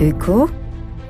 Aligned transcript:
Öko? 0.00 0.48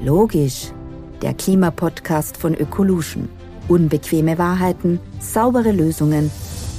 Logisch. 0.00 0.73
Der 1.21 1.35
Klimapodcast 1.35 2.38
von 2.38 2.54
Ökolution. 2.54 3.29
Unbequeme 3.68 4.38
Wahrheiten, 4.38 4.98
saubere 5.21 5.72
Lösungen 5.72 6.30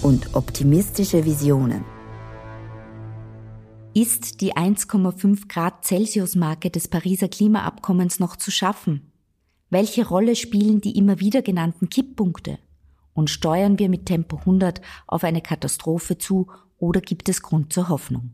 und 0.02 0.34
optimistische 0.34 1.24
Visionen. 1.24 1.86
Ist 3.94 4.42
die 4.42 4.56
1,5 4.56 5.48
Grad 5.50 5.86
Celsius-Marke 5.86 6.72
des 6.72 6.88
Pariser 6.88 7.28
Klimaabkommens 7.28 8.20
noch 8.20 8.38
zu 8.38 8.50
schaffen? 8.50 9.12
Welche 9.70 10.08
Rolle 10.08 10.36
spielen 10.36 10.82
die 10.82 10.98
immer 10.98 11.20
wieder 11.20 11.44
genannten 11.44 11.90
Kipppunkte? 11.90 12.58
Und 13.14 13.30
steuern 13.30 13.78
wir 13.78 13.88
mit 13.88 14.08
Tempo 14.08 14.38
100 14.38 14.82
auf 15.06 15.24
eine 15.24 15.42
Katastrophe 15.42 16.18
zu 16.18 16.48
oder 16.80 17.02
gibt 17.02 17.30
es 17.30 17.44
Grund 17.44 17.72
zur 17.72 17.88
Hoffnung? 17.88 18.32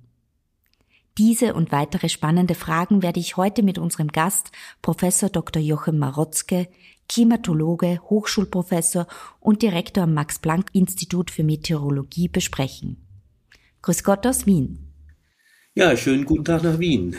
Diese 1.18 1.54
und 1.54 1.72
weitere 1.72 2.10
spannende 2.10 2.56
Fragen 2.56 3.02
werde 3.02 3.22
ich 3.22 3.38
heute 3.38 3.64
mit 3.64 3.78
unserem 3.78 4.10
Gast, 4.10 4.52
Professor 4.82 5.30
Dr. 5.30 5.62
Jochem 5.62 5.98
Marotzke, 5.98 6.68
Klimatologe, 7.08 8.02
Hochschulprofessor 8.10 9.08
und 9.40 9.62
Direktor 9.62 10.04
am 10.04 10.14
Max-Planck-Institut 10.14 11.32
für 11.32 11.44
Meteorologie 11.44 12.28
besprechen. 12.28 12.98
Grüß 13.82 14.04
Gott 14.04 14.28
aus 14.28 14.46
Wien. 14.46 14.92
Ja, 15.74 15.96
schönen 15.96 16.26
guten 16.26 16.44
Tag 16.44 16.64
nach 16.64 16.80
Wien. 16.80 17.16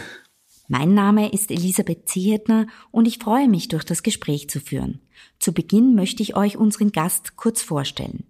Mein 0.68 0.92
Name 0.92 1.32
ist 1.32 1.50
Elisabeth 1.50 2.08
Ziehetner 2.08 2.66
und 2.90 3.06
ich 3.06 3.18
freue 3.18 3.48
mich, 3.48 3.68
durch 3.68 3.84
das 3.84 4.02
Gespräch 4.02 4.50
zu 4.50 4.60
führen. 4.60 5.00
Zu 5.38 5.52
Beginn 5.52 5.94
möchte 5.94 6.22
ich 6.22 6.36
euch 6.36 6.58
unseren 6.58 6.92
Gast 6.92 7.36
kurz 7.36 7.62
vorstellen. 7.62 8.24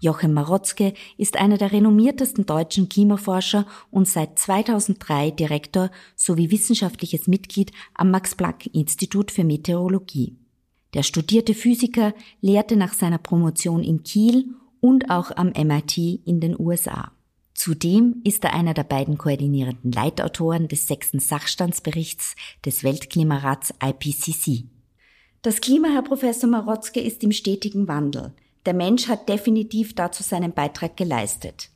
Jochem 0.00 0.32
Marotzke 0.32 0.94
ist 1.18 1.36
einer 1.36 1.58
der 1.58 1.72
renommiertesten 1.72 2.46
deutschen 2.46 2.88
Klimaforscher 2.88 3.66
und 3.90 4.08
seit 4.08 4.38
2003 4.38 5.30
Direktor 5.30 5.90
sowie 6.16 6.50
wissenschaftliches 6.50 7.28
Mitglied 7.28 7.70
am 7.94 8.10
Max-Planck-Institut 8.10 9.30
für 9.30 9.44
Meteorologie. 9.44 10.36
Der 10.94 11.02
studierte 11.02 11.54
Physiker 11.54 12.14
lehrte 12.40 12.76
nach 12.76 12.94
seiner 12.94 13.18
Promotion 13.18 13.84
in 13.84 14.02
Kiel 14.02 14.48
und 14.80 15.10
auch 15.10 15.30
am 15.36 15.48
MIT 15.48 15.98
in 15.98 16.40
den 16.40 16.58
USA. 16.58 17.12
Zudem 17.54 18.22
ist 18.24 18.42
er 18.44 18.54
einer 18.54 18.72
der 18.72 18.84
beiden 18.84 19.18
koordinierenden 19.18 19.92
Leitautoren 19.92 20.66
des 20.66 20.88
sechsten 20.88 21.20
Sachstandsberichts 21.20 22.34
des 22.64 22.82
Weltklimarats 22.82 23.74
IPCC. 23.84 24.64
Das 25.42 25.60
Klima, 25.60 25.88
Herr 25.88 26.02
Professor 26.02 26.48
Marotzke, 26.48 27.00
ist 27.00 27.22
im 27.22 27.32
stetigen 27.32 27.86
Wandel. 27.86 28.32
Der 28.66 28.74
Mensch 28.74 29.08
hat 29.08 29.28
definitiv 29.28 29.94
dazu 29.94 30.22
seinen 30.22 30.52
Beitrag 30.52 30.96
geleistet. 30.96 31.70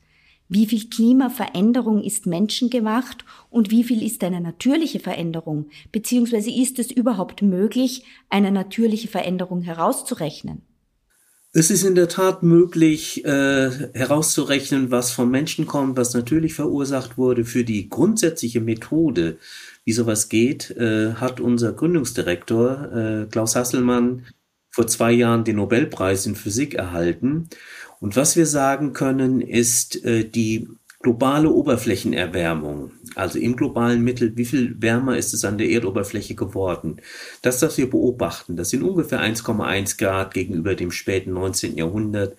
Wie 0.47 0.67
viel 0.67 0.87
Klimaveränderung 0.89 2.03
ist 2.03 2.27
menschengemacht 2.27 3.25
und 3.49 3.71
wie 3.71 3.83
viel 3.83 4.03
ist 4.03 4.23
eine 4.23 4.41
natürliche 4.41 4.99
Veränderung? 4.99 5.69
Beziehungsweise 5.91 6.51
ist 6.51 6.77
es 6.77 6.91
überhaupt 6.91 7.41
möglich, 7.41 8.03
eine 8.29 8.51
natürliche 8.51 9.07
Veränderung 9.07 9.63
herauszurechnen? 9.63 10.61
Es 11.57 11.71
ist 11.71 11.83
in 11.83 11.95
der 11.95 12.09
Tat 12.09 12.43
möglich 12.43 13.23
äh, 13.23 13.71
herauszurechnen, 13.93 14.91
was 14.91 15.11
vom 15.11 15.31
Menschen 15.31 15.65
kommt, 15.65 15.97
was 15.97 16.13
natürlich 16.13 16.53
verursacht 16.53 17.17
wurde. 17.17 17.45
Für 17.45 17.63
die 17.63 17.87
grundsätzliche 17.89 18.59
Methode, 18.59 19.37
wie 19.85 19.93
sowas 19.93 20.27
geht, 20.27 20.71
äh, 20.71 21.13
hat 21.13 21.39
unser 21.39 21.71
Gründungsdirektor 21.71 22.91
äh, 22.93 23.25
Klaus 23.31 23.55
Hasselmann 23.55 24.25
vor 24.75 24.87
zwei 24.87 25.13
Jahren 25.13 25.45
den 25.45 25.55
Nobelpreis 25.55 26.25
in 26.25 26.35
Physik 26.35 26.73
erhalten. 26.73 27.47
Und 28.01 28.17
was 28.17 28.35
wir 28.35 28.45
sagen 28.45 28.91
können, 28.91 29.39
ist 29.39 30.03
äh, 30.03 30.25
die 30.25 30.67
globale 30.99 31.49
Oberflächenerwärmung, 31.49 32.91
also 33.15 33.39
im 33.39 33.55
globalen 33.55 34.01
Mittel, 34.01 34.35
wie 34.35 34.43
viel 34.43 34.75
wärmer 34.81 35.15
ist 35.15 35.33
es 35.33 35.45
an 35.45 35.57
der 35.57 35.69
Erdoberfläche 35.69 36.35
geworden? 36.35 36.97
Das, 37.41 37.61
was 37.61 37.77
wir 37.77 37.89
beobachten, 37.89 38.57
das 38.57 38.71
sind 38.71 38.83
ungefähr 38.83 39.21
1,1 39.21 39.97
Grad 39.97 40.33
gegenüber 40.33 40.75
dem 40.75 40.91
späten 40.91 41.31
19. 41.31 41.77
Jahrhundert. 41.77 42.35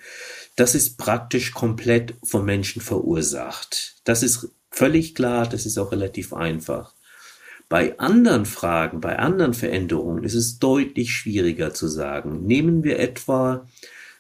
Das 0.56 0.74
ist 0.74 0.98
praktisch 0.98 1.52
komplett 1.52 2.16
vom 2.22 2.44
Menschen 2.44 2.82
verursacht. 2.82 3.94
Das 4.04 4.22
ist 4.22 4.50
völlig 4.70 5.14
klar, 5.14 5.48
das 5.48 5.64
ist 5.64 5.78
auch 5.78 5.90
relativ 5.90 6.34
einfach. 6.34 6.95
Bei 7.68 7.98
anderen 7.98 8.46
Fragen, 8.46 9.00
bei 9.00 9.18
anderen 9.18 9.52
Veränderungen 9.52 10.22
ist 10.22 10.34
es 10.34 10.60
deutlich 10.60 11.12
schwieriger 11.12 11.74
zu 11.74 11.88
sagen. 11.88 12.46
Nehmen 12.46 12.84
wir 12.84 13.00
etwa 13.00 13.66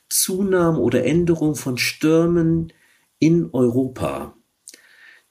Zunahme 0.08 0.78
oder 0.78 1.04
Änderung 1.04 1.54
von 1.54 1.78
Stürmen 1.78 2.72
in 3.20 3.50
Europa. 3.52 4.34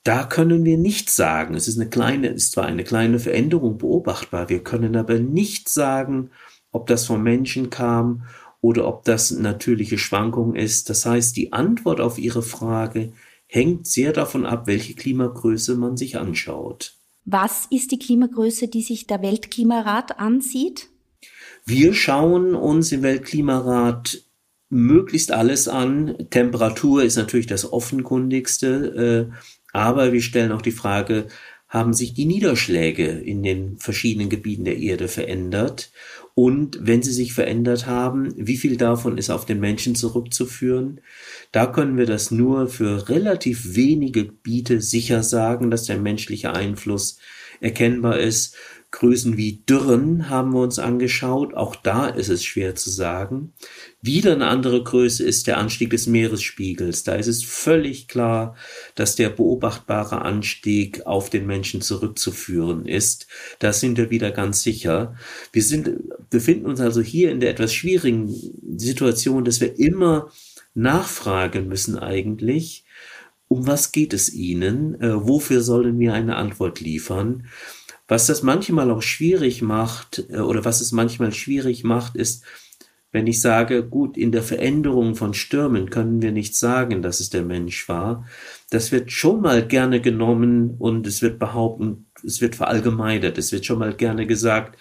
Da 0.04 0.24
können 0.24 0.64
wir 0.64 0.78
nicht 0.78 1.10
sagen, 1.10 1.56
es 1.56 1.68
ist 1.68 1.80
eine 1.80 1.90
kleine, 1.90 2.28
ist 2.28 2.52
zwar 2.52 2.66
eine 2.66 2.84
kleine 2.84 3.20
Veränderung 3.20 3.80
beobachtbar, 3.80 4.50
wir 4.50 4.64
können 4.64 4.96
aber 4.96 5.20
nicht 5.20 5.68
sagen, 5.68 6.30
ob 6.72 6.88
das 6.88 7.06
vom 7.06 7.24
Menschen 7.24 7.70
kam 7.70 8.24
oder 8.62 8.88
ob 8.88 9.04
das 9.04 9.32
natürliche 9.32 9.98
Schwankung 9.98 10.56
ist. 10.56 10.90
Das 10.90 11.06
heißt, 11.06 11.36
die 11.36 11.54
Antwort 11.54 12.00
auf 12.02 12.18
Ihre 12.18 12.44
Frage 12.44 13.14
hängt 13.48 13.88
sehr 13.88 14.14
davon 14.14 14.46
ab, 14.46 14.68
welche 14.68 14.94
Klimagröße 14.94 15.76
man 15.76 15.98
sich 15.98 16.18
anschaut. 16.18 16.95
Was 17.26 17.66
ist 17.72 17.92
die 17.92 18.00
Klimagröße, 18.00 18.68
die 18.68 18.84
sich 18.84 19.08
der 19.08 19.22
Weltklimarat 19.22 20.20
ansieht? 20.20 20.90
Wir 21.66 21.94
schauen 21.94 22.54
uns 22.54 22.92
im 22.92 23.02
Weltklimarat 23.02 24.22
möglichst 24.70 25.32
alles 25.32 25.68
an. 25.68 26.16
Temperatur 26.30 27.04
ist 27.04 27.16
natürlich 27.16 27.48
das 27.48 27.72
offenkundigste, 27.72 29.32
äh, 29.32 29.36
aber 29.74 30.14
wir 30.14 30.22
stellen 30.22 30.52
auch 30.52 30.62
die 30.62 30.72
Frage, 30.72 31.28
haben 31.68 31.94
sich 31.94 32.14
die 32.14 32.26
Niederschläge 32.26 33.08
in 33.08 33.42
den 33.42 33.78
verschiedenen 33.78 34.30
Gebieten 34.30 34.66
der 34.66 34.78
Erde 34.78 35.08
verändert? 35.08 35.92
Und 36.36 36.80
wenn 36.82 37.02
sie 37.02 37.14
sich 37.14 37.34
verändert 37.34 37.88
haben, 37.88 38.34
wie 38.36 38.58
viel 38.58 38.76
davon 38.76 39.18
ist 39.18 39.30
auf 39.30 39.46
den 39.46 39.62
Menschen 39.62 39.96
zurückzuführen? 39.96 41.00
Da 41.54 41.66
können 41.66 41.98
wir 41.98 42.06
das 42.06 42.30
nur 42.30 42.68
für 42.68 43.08
relativ 43.08 43.76
wenige 43.76 44.26
Gebiete 44.26 44.82
sicher 44.82 45.24
sagen, 45.24 45.72
dass 45.72 45.86
der 45.86 45.98
menschliche 45.98 46.54
Einfluss 46.54 47.20
erkennbar 47.62 48.20
ist. 48.20 48.58
Größen 48.96 49.36
wie 49.36 49.62
Dürren 49.68 50.30
haben 50.30 50.54
wir 50.54 50.62
uns 50.62 50.80
angeschaut. 50.80 51.54
Auch 51.54 51.76
da 51.76 52.08
ist 52.08 52.30
es 52.30 52.46
schwer 52.46 52.76
zu 52.76 52.90
sagen. 52.90 53.52
Wieder 54.02 54.32
eine 54.32 54.48
andere 54.48 54.82
Größe 54.82 55.22
ist 55.22 55.48
der 55.48 55.58
Anstieg 55.58 55.90
des 55.90 56.08
Meeresspiegels. 56.08 57.04
Da 57.04 57.16
ist 57.16 57.28
es 57.28 57.44
völlig 57.44 58.08
klar, 58.08 58.56
dass 58.96 59.18
der 59.18 59.30
beobachtbare 59.30 60.22
Anstieg 60.22 61.06
auf 61.06 61.30
den 61.30 61.46
Menschen 61.46 61.82
zurückzuführen 61.82 62.86
ist. 62.86 63.28
Da 63.60 63.74
sind 63.74 63.98
wir 63.98 64.12
wieder 64.12 64.32
ganz 64.32 64.64
sicher. 64.64 65.18
Wir 65.52 65.64
sind, 65.64 65.92
befinden 66.30 66.66
uns 66.66 66.80
also 66.80 67.02
hier 67.02 67.32
in 67.32 67.42
der 67.42 67.50
etwas 67.50 67.74
schwierigen 67.74 68.34
Situation, 68.78 69.44
dass 69.44 69.60
wir 69.60 69.78
immer 69.78 70.32
nachfragen 70.74 71.68
müssen 71.68 72.00
eigentlich, 72.00 72.86
um 73.50 73.68
was 73.68 73.92
geht 73.92 74.14
es 74.14 74.34
Ihnen? 74.34 75.00
Äh, 75.02 75.28
wofür 75.28 75.62
sollen 75.62 76.00
wir 76.00 76.14
eine 76.14 76.38
Antwort 76.38 76.80
liefern? 76.80 77.48
Was 78.08 78.28
das 78.28 78.44
manchmal 78.44 78.92
auch 78.92 79.02
schwierig 79.02 79.62
macht, 79.62 80.26
äh, 80.30 80.40
oder 80.40 80.66
was 80.66 80.82
es 80.82 80.92
manchmal 80.92 81.34
schwierig 81.34 81.84
macht, 81.84 82.16
ist, 82.16 82.44
wenn 83.12 83.28
ich 83.28 83.40
sage, 83.40 83.88
gut, 83.88 84.18
in 84.18 84.34
der 84.34 84.44
Veränderung 84.44 85.16
von 85.16 85.34
Stürmen 85.34 85.90
können 85.90 86.22
wir 86.22 86.34
nicht 86.34 86.58
sagen, 86.58 87.02
dass 87.02 87.22
es 87.22 87.30
der 87.30 87.44
Mensch 87.44 87.88
war. 87.88 88.28
Das 88.72 88.92
wird 88.92 89.10
schon 89.10 89.42
mal 89.42 89.66
gerne 89.66 90.02
genommen 90.02 90.76
und 90.78 91.08
es 91.08 91.22
wird 91.22 91.40
behaupten, 91.40 92.08
es 92.26 92.42
wird 92.42 92.58
verallgemeinert, 92.58 93.38
es 93.38 93.54
wird 93.54 93.66
schon 93.66 93.80
mal 93.80 93.94
gerne 93.94 94.28
gesagt, 94.28 94.78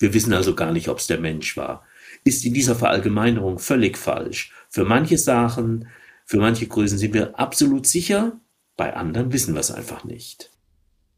wir 0.00 0.12
wissen 0.14 0.32
also 0.32 0.56
gar 0.56 0.72
nicht, 0.72 0.88
ob 0.88 0.98
es 0.98 1.06
der 1.06 1.20
Mensch 1.20 1.56
war. 1.56 1.86
Ist 2.24 2.44
in 2.44 2.54
dieser 2.54 2.74
Verallgemeinerung 2.74 3.60
völlig 3.60 3.96
falsch. 3.96 4.52
Für 4.68 4.84
manche 4.84 5.16
Sachen, 5.16 5.86
für 6.24 6.38
manche 6.38 6.66
Größen 6.66 6.98
sind 6.98 7.14
wir 7.14 7.38
absolut 7.38 7.86
sicher, 7.86 8.40
bei 8.76 8.96
anderen 8.96 9.32
wissen 9.32 9.54
wir 9.54 9.60
es 9.60 9.70
einfach 9.70 10.02
nicht. 10.02 10.50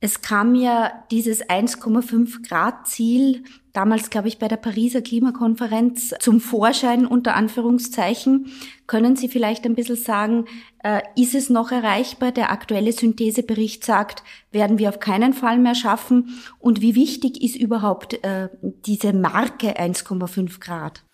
Es 0.00 0.20
kam 0.20 0.54
ja 0.54 0.92
dieses 1.10 1.42
1,5 1.42 2.46
Grad 2.48 2.86
Ziel 2.86 3.42
damals, 3.72 4.10
glaube 4.10 4.28
ich, 4.28 4.38
bei 4.38 4.46
der 4.46 4.56
Pariser 4.56 5.02
Klimakonferenz 5.02 6.14
zum 6.20 6.40
Vorschein 6.40 7.04
unter 7.04 7.34
Anführungszeichen. 7.34 8.46
Können 8.86 9.16
Sie 9.16 9.28
vielleicht 9.28 9.64
ein 9.64 9.74
bisschen 9.74 9.96
sagen, 9.96 10.44
äh, 10.84 11.00
ist 11.16 11.34
es 11.34 11.50
noch 11.50 11.72
erreichbar? 11.72 12.30
Der 12.30 12.52
aktuelle 12.52 12.92
Synthesebericht 12.92 13.84
sagt, 13.84 14.22
werden 14.52 14.78
wir 14.78 14.88
auf 14.88 15.00
keinen 15.00 15.32
Fall 15.32 15.58
mehr 15.58 15.74
schaffen. 15.74 16.40
Und 16.60 16.80
wie 16.80 16.94
wichtig 16.94 17.42
ist 17.42 17.56
überhaupt 17.56 18.22
äh, 18.22 18.50
diese 18.62 19.12
Marke 19.12 19.80
1,5 19.80 20.60
Grad? 20.60 21.04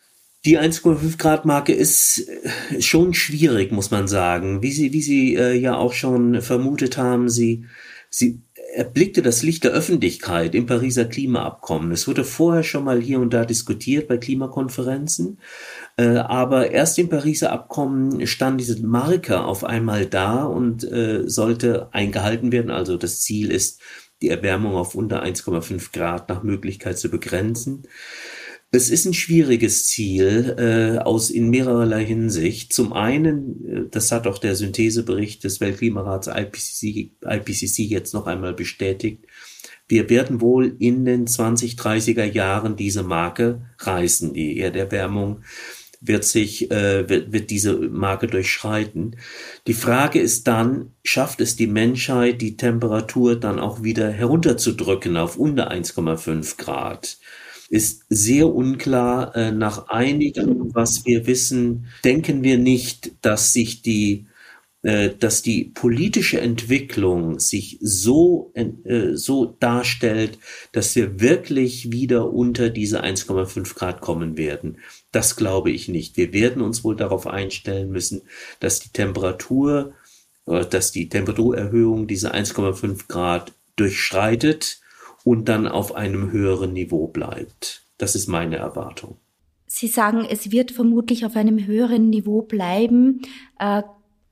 Die 0.45 0.59
1,5 0.59 1.17
Grad 1.17 1.47
Marke 1.47 1.73
ist 1.73 2.29
äh, 2.29 2.83
schon 2.83 3.15
schwierig, 3.15 3.73
muss 3.73 3.91
man 3.91 4.09
sagen. 4.09 4.63
Wie 4.63 4.73
Sie, 4.73 4.93
wie 4.93 5.01
Sie 5.01 5.33
ja 5.35 5.75
auch 5.75 5.95
schon 5.95 6.43
vermutet 6.43 6.99
haben, 6.99 7.31
Sie, 7.31 7.65
Sie 8.11 8.43
erblickte 8.75 9.23
das 9.23 9.43
Licht 9.43 9.65
der 9.65 9.71
Öffentlichkeit 9.71 10.55
im 10.55 10.67
Pariser 10.67 11.05
Klimaabkommen. 11.05 11.93
Es 11.93 12.09
wurde 12.09 12.25
vorher 12.25 12.62
schon 12.62 12.85
mal 12.85 13.00
hier 13.00 13.21
und 13.21 13.32
da 13.32 13.44
diskutiert 13.44 14.09
bei 14.09 14.19
Klimakonferenzen, 14.19 15.38
äh, 15.97 16.17
aber 16.17 16.71
erst 16.71 16.99
im 16.99 17.09
Pariser 17.09 17.53
Abkommen 17.53 18.26
stand 18.26 18.61
diese 18.61 18.85
Marke 18.85 19.44
auf 19.44 19.65
einmal 19.65 20.06
da 20.06 20.44
und 20.44 20.85
äh, 20.85 21.29
sollte 21.29 21.88
eingehalten 21.93 22.53
werden. 22.53 22.71
Also 22.71 22.97
das 22.97 23.21
Ziel 23.21 23.50
ist 23.50 23.81
die 24.23 24.29
Erwärmung 24.29 24.75
auf 24.75 24.94
unter 24.94 25.23
1,5 25.23 25.93
Grad 25.93 26.29
nach 26.29 26.43
Möglichkeit 26.43 26.99
zu 26.99 27.09
begrenzen. 27.09 27.85
Es 28.75 28.91
ist 28.91 29.05
ein 29.06 29.15
schwieriges 29.15 29.87
Ziel 29.87 30.56
äh, 30.59 30.99
aus 30.99 31.31
in 31.31 31.49
mehrerlei 31.49 32.05
Hinsicht. 32.05 32.73
Zum 32.73 32.93
einen, 32.93 33.65
äh, 33.65 33.88
das 33.88 34.11
hat 34.11 34.26
auch 34.26 34.38
der 34.38 34.56
Synthesebericht 34.56 35.44
des 35.44 35.61
Weltklimarats 35.61 36.26
IPCC, 36.26 37.12
IPCC 37.25 37.79
jetzt 37.85 38.15
noch 38.15 38.26
einmal 38.26 38.53
bestätigt, 38.53 39.26
wir 39.87 40.11
werden 40.11 40.41
wohl 40.41 40.75
in 40.79 41.05
den 41.05 41.26
2030er 41.26 42.25
Jahren 42.25 42.75
diese 42.75 43.03
Marke 43.03 43.67
reißen. 43.79 44.32
Die 44.32 44.59
Erderwärmung 44.59 45.43
wird 46.00 46.25
sich, 46.25 46.70
äh, 46.70 47.09
wird, 47.09 47.32
wird 47.32 47.50
diese 47.50 47.75
Marke 47.75 48.27
durchschreiten. 48.27 49.17
Die 49.69 49.75
Frage 49.75 50.19
ist 50.19 50.49
dann, 50.49 50.94
schafft 51.05 51.41
es 51.41 51.55
die 51.55 51.67
Menschheit, 51.69 52.41
die 52.41 52.56
Temperatur 52.56 53.38
dann 53.38 53.61
auch 53.61 53.85
wieder 53.85 54.11
herunterzudrücken 54.11 55.17
auf 55.17 55.37
unter 55.37 55.70
1,5 55.70 56.56
Grad? 56.56 57.19
Ist 57.75 58.05
sehr 58.09 58.55
unklar. 58.55 59.35
Äh, 59.35 59.50
nach 59.50 59.88
einigem, 59.88 60.73
was 60.76 61.05
wir 61.06 61.26
wissen, 61.26 61.87
denken 62.05 62.44
wir 62.44 62.56
nicht, 62.56 63.11
dass 63.21 63.53
sich 63.53 63.82
die 63.82 64.26
äh, 64.85 65.11
dass 65.19 65.43
die 65.43 65.73
politische 65.75 66.41
Entwicklung 66.41 67.41
sich 67.41 67.79
so, 67.81 68.53
äh, 68.55 69.15
so 69.15 69.56
darstellt, 69.59 70.38
dass 70.71 70.94
wir 70.94 71.19
wirklich 71.19 71.91
wieder 71.91 72.32
unter 72.32 72.71
diese 72.71 73.03
1,5 73.03 73.75
Grad 73.75 74.00
kommen 74.00 74.37
werden. 74.37 74.79
Das 75.11 75.35
glaube 75.35 75.73
ich 75.73 75.88
nicht. 75.88 76.17
Wir 76.17 76.32
werden 76.32 76.62
uns 76.62 76.85
wohl 76.85 76.94
darauf 76.94 77.27
einstellen 77.27 77.91
müssen, 77.91 78.23
dass 78.61 78.79
die 78.79 78.91
Temperatur, 78.91 79.94
dass 80.44 80.93
die 80.93 81.09
Temperaturerhöhung 81.09 82.06
diese 82.06 82.32
1,5 82.32 83.09
Grad 83.09 83.53
durchschreitet 83.75 84.84
und 85.25 85.49
dann 85.49 85.67
auf 85.67 85.94
einem 85.94 86.31
höheren 86.31 86.73
Niveau 86.73 87.09
bleibt. 87.09 87.82
Das 87.99 88.15
ist 88.15 88.29
meine 88.29 88.56
Erwartung. 88.56 89.17
Sie 89.67 89.88
sagen, 89.88 90.25
es 90.29 90.53
wird 90.53 90.71
vermutlich 90.71 91.26
auf 91.26 91.35
einem 91.35 91.67
höheren 91.67 92.11
Niveau 92.11 92.43
bleiben 92.43 93.23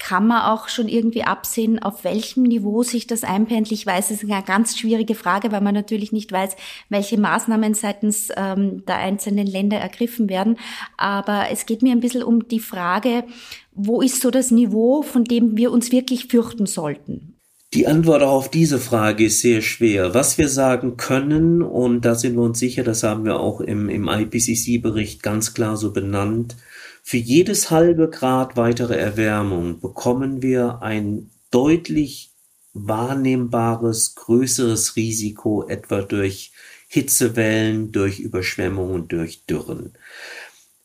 kann 0.02 0.26
man 0.26 0.42
auch 0.42 0.68
schon 0.68 0.88
irgendwie 0.88 1.22
absehen, 1.22 1.80
auf 1.80 2.02
welchem 2.02 2.42
Niveau 2.42 2.82
sich 2.82 3.06
das 3.06 3.22
einpendelt? 3.22 3.70
Ich 3.70 3.86
weiß, 3.86 4.10
es 4.10 4.24
ist 4.24 4.30
eine 4.32 4.42
ganz 4.42 4.76
schwierige 4.76 5.14
Frage, 5.14 5.52
weil 5.52 5.60
man 5.60 5.74
natürlich 5.74 6.10
nicht 6.10 6.32
weiß, 6.32 6.56
welche 6.88 7.20
Maßnahmen 7.20 7.74
seitens 7.74 8.30
ähm, 8.36 8.84
der 8.84 8.96
einzelnen 8.96 9.46
Länder 9.46 9.76
ergriffen 9.76 10.28
werden. 10.28 10.58
Aber 10.96 11.50
es 11.52 11.66
geht 11.66 11.82
mir 11.82 11.92
ein 11.92 12.00
bisschen 12.00 12.24
um 12.24 12.48
die 12.48 12.58
Frage, 12.58 13.22
wo 13.70 14.02
ist 14.02 14.20
so 14.20 14.32
das 14.32 14.50
Niveau, 14.50 15.02
von 15.02 15.22
dem 15.22 15.56
wir 15.56 15.70
uns 15.70 15.92
wirklich 15.92 16.26
fürchten 16.26 16.66
sollten? 16.66 17.31
Die 17.74 17.86
Antwort 17.86 18.22
auch 18.22 18.32
auf 18.32 18.50
diese 18.50 18.78
Frage 18.78 19.24
ist 19.24 19.40
sehr 19.40 19.62
schwer. 19.62 20.12
Was 20.12 20.36
wir 20.36 20.50
sagen 20.50 20.98
können, 20.98 21.62
und 21.62 22.04
da 22.04 22.14
sind 22.14 22.34
wir 22.34 22.42
uns 22.42 22.58
sicher, 22.58 22.84
das 22.84 23.02
haben 23.02 23.24
wir 23.24 23.40
auch 23.40 23.62
im, 23.62 23.88
im 23.88 24.08
IPCC-Bericht 24.08 25.22
ganz 25.22 25.54
klar 25.54 25.78
so 25.78 25.90
benannt, 25.90 26.56
für 27.02 27.16
jedes 27.16 27.70
halbe 27.70 28.10
Grad 28.10 28.56
weitere 28.56 28.96
Erwärmung 28.96 29.80
bekommen 29.80 30.42
wir 30.42 30.82
ein 30.82 31.30
deutlich 31.50 32.32
wahrnehmbares, 32.74 34.16
größeres 34.16 34.96
Risiko, 34.96 35.66
etwa 35.66 36.02
durch 36.02 36.52
Hitzewellen, 36.88 37.90
durch 37.90 38.20
Überschwemmungen, 38.20 39.08
durch 39.08 39.46
Dürren. 39.46 39.94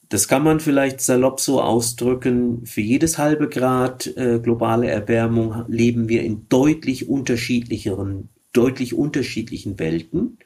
Das 0.10 0.28
kann 0.28 0.44
man 0.44 0.60
vielleicht 0.60 1.02
salopp 1.02 1.40
so 1.40 1.62
ausdrücken. 1.62 2.66
Für 2.66 2.82
jedes 2.82 3.18
halbe 3.18 3.50
Grad 3.50 4.08
äh, 4.16 4.40
globale 4.40 4.88
Erwärmung 4.88 5.66
leben 5.68 6.08
wir 6.08 6.24
in 6.24 6.48
deutlich 6.50 7.10
unterschiedlicheren, 7.10 8.30
deutlich 8.54 8.94
unterschiedlichen 8.94 9.80
Welten 9.80 10.38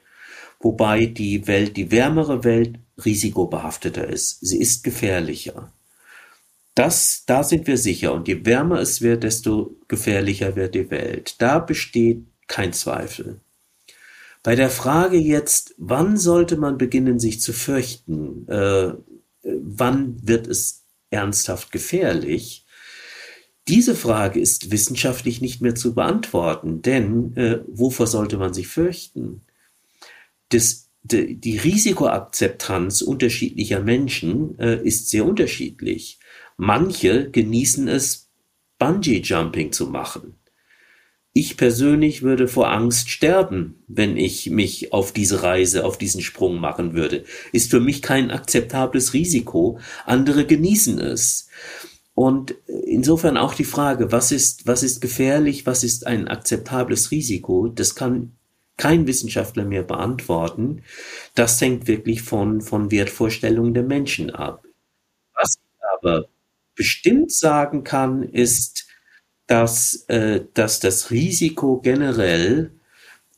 wobei 0.62 1.06
die 1.06 1.46
Welt, 1.46 1.76
die 1.76 1.90
wärmere 1.90 2.44
Welt 2.44 2.78
risikobehafteter 3.04 4.06
ist. 4.08 4.38
Sie 4.40 4.58
ist 4.58 4.84
gefährlicher. 4.84 5.72
Das, 6.74 7.24
da 7.26 7.42
sind 7.42 7.66
wir 7.66 7.76
sicher. 7.76 8.14
Und 8.14 8.28
je 8.28 8.46
wärmer 8.46 8.80
es 8.80 9.02
wird, 9.02 9.24
desto 9.24 9.76
gefährlicher 9.88 10.56
wird 10.56 10.74
die 10.74 10.90
Welt. 10.90 11.36
Da 11.38 11.58
besteht 11.58 12.24
kein 12.46 12.72
Zweifel. 12.72 13.40
Bei 14.42 14.56
der 14.56 14.70
Frage 14.70 15.18
jetzt, 15.18 15.74
wann 15.76 16.16
sollte 16.16 16.56
man 16.56 16.78
beginnen, 16.78 17.18
sich 17.20 17.40
zu 17.40 17.52
fürchten? 17.52 18.48
Äh, 18.48 18.94
wann 19.42 20.16
wird 20.26 20.46
es 20.46 20.84
ernsthaft 21.10 21.72
gefährlich? 21.72 22.66
Diese 23.68 23.94
Frage 23.94 24.40
ist 24.40 24.70
wissenschaftlich 24.70 25.40
nicht 25.40 25.60
mehr 25.60 25.74
zu 25.74 25.94
beantworten, 25.94 26.82
denn 26.82 27.36
äh, 27.36 27.60
wovor 27.68 28.06
sollte 28.06 28.36
man 28.38 28.54
sich 28.54 28.68
fürchten? 28.68 29.42
das, 30.52 30.90
die, 31.02 31.36
die 31.36 31.58
Risikoakzeptanz 31.58 33.02
unterschiedlicher 33.02 33.80
Menschen 33.80 34.58
äh, 34.58 34.80
ist 34.86 35.10
sehr 35.10 35.24
unterschiedlich. 35.24 36.18
Manche 36.56 37.30
genießen 37.30 37.88
es, 37.88 38.28
Bungee-Jumping 38.78 39.72
zu 39.72 39.86
machen. 39.86 40.34
Ich 41.34 41.56
persönlich 41.56 42.22
würde 42.22 42.46
vor 42.46 42.70
Angst 42.70 43.10
sterben, 43.10 43.82
wenn 43.88 44.18
ich 44.18 44.50
mich 44.50 44.92
auf 44.92 45.12
diese 45.12 45.42
Reise, 45.42 45.84
auf 45.84 45.96
diesen 45.96 46.20
Sprung 46.20 46.58
machen 46.58 46.92
würde. 46.92 47.24
Ist 47.52 47.70
für 47.70 47.80
mich 47.80 48.02
kein 48.02 48.30
akzeptables 48.30 49.14
Risiko. 49.14 49.78
Andere 50.04 50.44
genießen 50.44 50.98
es. 51.00 51.48
Und 52.14 52.54
insofern 52.66 53.38
auch 53.38 53.54
die 53.54 53.64
Frage, 53.64 54.12
was 54.12 54.30
ist, 54.32 54.66
was 54.66 54.82
ist 54.82 55.00
gefährlich, 55.00 55.64
was 55.64 55.84
ist 55.84 56.06
ein 56.06 56.28
akzeptables 56.28 57.10
Risiko, 57.10 57.68
das 57.68 57.94
kann 57.94 58.32
kein 58.76 59.06
Wissenschaftler 59.06 59.64
mehr 59.64 59.82
beantworten. 59.82 60.82
Das 61.34 61.60
hängt 61.60 61.86
wirklich 61.86 62.22
von, 62.22 62.60
von 62.60 62.90
Wertvorstellungen 62.90 63.74
der 63.74 63.84
Menschen 63.84 64.30
ab. 64.30 64.64
Was 65.34 65.56
ich 65.56 65.84
aber 65.98 66.26
bestimmt 66.74 67.32
sagen 67.32 67.84
kann, 67.84 68.22
ist, 68.22 68.81
dass, 69.52 70.06
äh, 70.08 70.46
dass 70.54 70.80
das 70.80 71.10
Risiko 71.10 71.78
generell, 71.82 72.70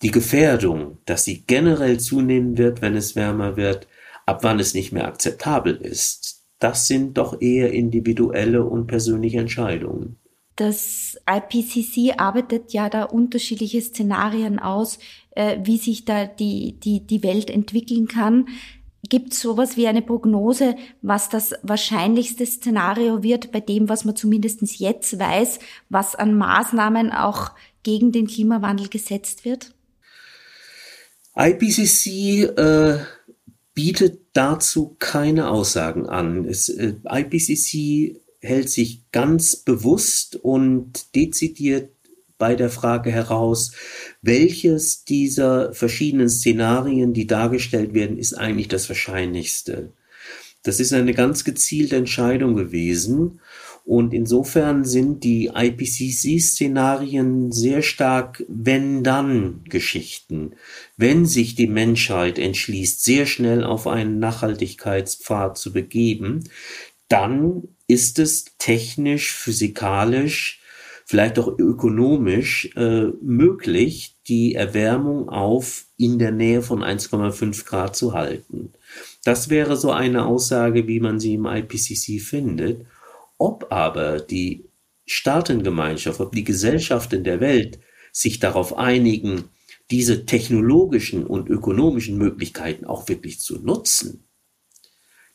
die 0.01 0.13
Gefährdung, 0.13 0.99
dass 1.07 1.25
sie 1.25 1.43
generell 1.45 1.99
zunehmen 1.99 2.57
wird, 2.57 2.83
wenn 2.83 2.95
es 2.95 3.17
wärmer 3.17 3.57
wird, 3.57 3.89
ab 4.25 4.45
wann 4.45 4.61
es 4.61 4.75
nicht 4.75 4.93
mehr 4.93 5.09
akzeptabel 5.09 5.75
ist, 5.75 6.45
das 6.61 6.87
sind 6.87 7.19
doch 7.19 7.41
eher 7.41 7.73
individuelle 7.73 8.65
und 8.65 8.87
persönliche 8.87 9.41
Entscheidungen. 9.41 10.17
Das 10.55 11.19
IPCC 11.29 12.15
arbeitet 12.17 12.73
ja 12.73 12.89
da 12.89 13.03
unterschiedliche 13.03 13.81
Szenarien 13.81 14.61
aus, 14.61 15.01
äh, 15.33 15.59
wie 15.65 15.79
sich 15.79 16.05
da 16.05 16.27
die, 16.27 16.79
die, 16.79 17.05
die 17.05 17.25
Welt 17.25 17.51
entwickeln 17.51 18.07
kann. 18.07 18.47
Gibt 19.09 19.33
es 19.35 19.41
sowas 19.41 19.77
wie 19.77 19.87
eine 19.87 20.03
Prognose, 20.03 20.77
was 21.03 21.29
das 21.29 21.55
wahrscheinlichste 21.63 22.47
Szenario 22.47 23.23
wird, 23.23 23.53
bei 23.53 23.61
dem, 23.61 23.89
was 23.89 24.05
man 24.05 24.17
zumindest 24.17 24.63
jetzt 24.79 25.19
weiß, 25.19 25.59
was 25.91 26.15
an 26.15 26.35
Maßnahmen 26.35 27.13
auch 27.13 27.51
gegen 27.83 28.13
den 28.13 28.27
Klimawandel 28.27 28.89
gesetzt 28.89 29.45
wird? 29.45 29.75
IPCC 31.37 32.57
äh, 32.57 32.99
bietet 33.75 34.21
dazu 34.33 34.97
keine 34.99 35.49
Aussagen 35.49 36.07
an. 36.07 36.47
Es, 36.47 36.69
äh, 36.69 36.95
IPCC 37.05 38.21
hält 38.41 38.71
sich 38.71 39.11
ganz 39.11 39.57
bewusst 39.57 40.37
und 40.37 41.15
dezidiert 41.15 41.94
bei 42.39 42.55
der 42.55 42.71
Frage 42.71 43.11
heraus, 43.11 43.73
welches 44.23 45.05
dieser 45.05 45.73
verschiedenen 45.73 46.29
Szenarien, 46.29 47.13
die 47.13 47.27
dargestellt 47.27 47.95
werden, 47.95 48.19
ist 48.19 48.35
eigentlich 48.35 48.69
das 48.69 48.89
Wahrscheinlichste. 48.89 49.93
Das 50.65 50.81
ist 50.81 50.93
eine 50.93 51.15
ganz 51.15 51.45
gezielte 51.45 51.95
Entscheidung 51.97 52.57
gewesen. 52.57 53.41
Und 53.85 54.13
insofern 54.15 54.85
sind 54.87 55.25
die 55.25 55.51
IPCC-Szenarien 55.55 57.53
sehr 57.53 57.83
stark 57.83 58.43
wenn-dann-Geschichten. 58.49 60.55
Wenn 60.97 61.27
sich 61.27 61.55
die 61.55 61.67
Menschheit 61.67 62.39
entschließt, 62.39 63.05
sehr 63.05 63.27
schnell 63.27 63.63
auf 63.63 63.87
einen 63.87 64.19
Nachhaltigkeitspfad 64.19 65.59
zu 65.59 65.75
begeben, 65.75 66.49
dann 67.09 67.69
ist 67.87 68.19
es 68.19 68.47
technisch, 68.57 69.33
physikalisch, 69.33 70.63
vielleicht 71.05 71.39
auch 71.39 71.59
ökonomisch 71.59 72.71
äh, 72.77 73.09
möglich, 73.21 74.17
die 74.27 74.55
Erwärmung 74.55 75.29
auf 75.29 75.87
in 75.97 76.19
der 76.19 76.33
Nähe 76.33 76.63
von 76.63 76.83
1,5 76.83 77.65
Grad 77.67 77.95
zu 77.95 78.15
halten. 78.15 78.73
Das 79.25 79.51
wäre 79.51 79.77
so 79.77 79.91
eine 79.91 80.27
Aussage, 80.27 80.89
wie 80.89 81.01
man 81.01 81.21
sie 81.21 81.35
im 81.35 81.47
IPCC 81.47 82.21
findet. 82.21 82.87
Ob 83.39 83.71
aber 83.71 84.21
die 84.21 84.65
Staatengemeinschaft, 85.07 86.21
ob 86.21 86.33
die 86.33 86.45
Gesellschaften 86.45 87.25
der 87.25 87.41
Welt 87.41 87.79
sich 88.13 88.39
darauf 88.39 88.79
einigen, 88.79 89.45
diese 89.91 90.25
technologischen 90.25 91.27
und 91.27 91.51
ökonomischen 91.51 92.17
Möglichkeiten 92.17 92.87
auch 92.87 93.09
wirklich 93.09 93.41
zu 93.41 93.59
nutzen, 93.59 94.25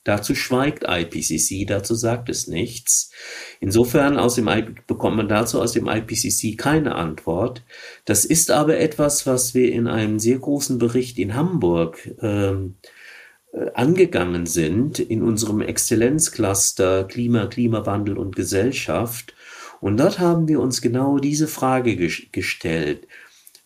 Dazu 0.10 0.34
schweigt 0.34 0.86
IPCC, 0.88 1.68
dazu 1.68 1.94
sagt 1.94 2.30
es 2.30 2.48
nichts. 2.48 3.12
Insofern 3.60 4.18
aus 4.18 4.34
dem, 4.34 4.50
bekommt 4.88 5.18
man 5.18 5.30
dazu 5.30 5.62
aus 5.62 5.74
dem 5.74 5.88
IPCC 5.88 6.58
keine 6.58 6.96
Antwort. 6.96 7.62
Das 8.06 8.26
ist 8.26 8.50
aber 8.50 8.80
etwas, 8.80 9.28
was 9.28 9.54
wir 9.54 9.72
in 9.72 9.86
einem 9.86 10.18
sehr 10.18 10.40
großen 10.40 10.80
Bericht 10.80 11.20
in 11.20 11.36
Hamburg 11.36 12.10
ähm, 12.24 12.78
äh, 13.52 13.70
angegangen 13.76 14.48
sind, 14.48 14.98
in 14.98 15.22
unserem 15.22 15.62
Exzellenzcluster 15.62 17.04
Klima, 17.04 17.46
Klimawandel 17.46 18.18
und 18.18 18.36
Gesellschaft. 18.36 19.36
Und 19.80 19.98
dort 19.98 20.18
haben 20.18 20.48
wir 20.48 20.60
uns 20.60 20.82
genau 20.82 21.20
diese 21.20 21.48
Frage 21.48 21.96
gestellt. 22.32 23.06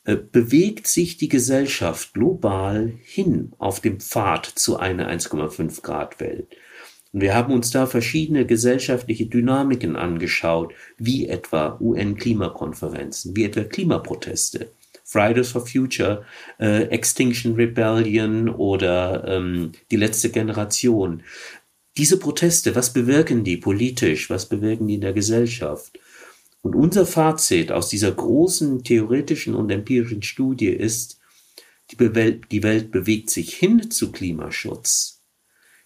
Äh, 0.05 0.17
bewegt 0.17 0.88
sich 0.88 1.15
die 1.15 1.29
Gesellschaft 1.29 2.13
global 2.13 2.91
hin 3.03 3.53
auf 3.57 3.79
dem 3.79 4.01
Pfad 4.01 4.45
zu 4.45 4.77
einer 4.77 5.10
1,5 5.10 5.81
Grad 5.81 6.19
Welt? 6.19 6.48
Und 7.13 7.22
wir 7.22 7.33
haben 7.33 7.53
uns 7.53 7.72
da 7.72 7.86
verschiedene 7.86 8.45
gesellschaftliche 8.45 9.27
Dynamiken 9.27 9.95
angeschaut, 9.95 10.74
wie 10.98 11.27
etwa 11.27 11.77
UN-Klimakonferenzen, 11.79 13.36
wie 13.38 13.45
etwa 13.45 13.63
Klimaproteste, 13.63 14.72
Fridays 15.05 15.51
for 15.51 15.65
Future, 15.65 16.25
äh, 16.60 16.83
Extinction 16.88 17.55
Rebellion 17.55 18.50
oder 18.50 19.25
ähm, 19.27 19.72
die 19.89 19.98
letzte 19.98 20.31
Generation. 20.31 21.24
Diese 21.95 22.17
Proteste, 22.17 22.75
was 22.75 22.91
bewirken 22.91 23.45
die 23.45 23.57
politisch, 23.57 24.29
was 24.29 24.50
bewirken 24.50 24.88
die 24.88 24.95
in 24.95 25.01
der 25.01 25.13
Gesellschaft? 25.13 25.98
Und 26.63 26.75
unser 26.75 27.05
Fazit 27.05 27.74
aus 27.74 27.89
dieser 27.89 28.13
großen 28.13 28.86
theoretischen 28.86 29.53
und 29.53 29.70
empirischen 29.70 30.24
Studie 30.24 30.70
ist, 30.70 31.20
die 31.91 32.00
Welt, 32.00 32.46
die 32.51 32.63
Welt 32.63 32.89
bewegt 32.89 33.29
sich 33.29 33.53
hin 33.53 33.91
zu 33.91 34.13
Klimaschutz, 34.13 35.22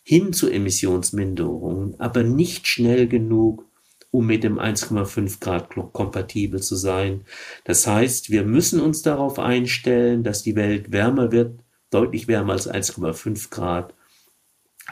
hin 0.04 0.34
zu 0.34 0.52
Emissionsminderungen, 0.52 2.00
aber 2.00 2.22
nicht 2.22 2.68
schnell 2.68 3.08
genug, 3.08 3.66
um 4.12 4.28
mit 4.28 4.44
dem 4.44 4.60
1,5 4.60 5.40
Grad 5.40 5.70
kompatibel 5.94 6.62
zu 6.62 6.76
sein. 6.76 7.26
Das 7.64 7.88
heißt, 7.88 8.30
wir 8.30 8.44
müssen 8.44 8.80
uns 8.80 9.02
darauf 9.02 9.40
einstellen, 9.40 10.24
dass 10.24 10.44
die 10.44 10.56
Welt 10.56 10.92
wärmer 10.92 11.32
wird, 11.32 11.60
deutlich 11.90 12.28
wärmer 12.28 12.54
als 12.54 12.70
1,5 12.70 13.50
Grad. 13.50 13.96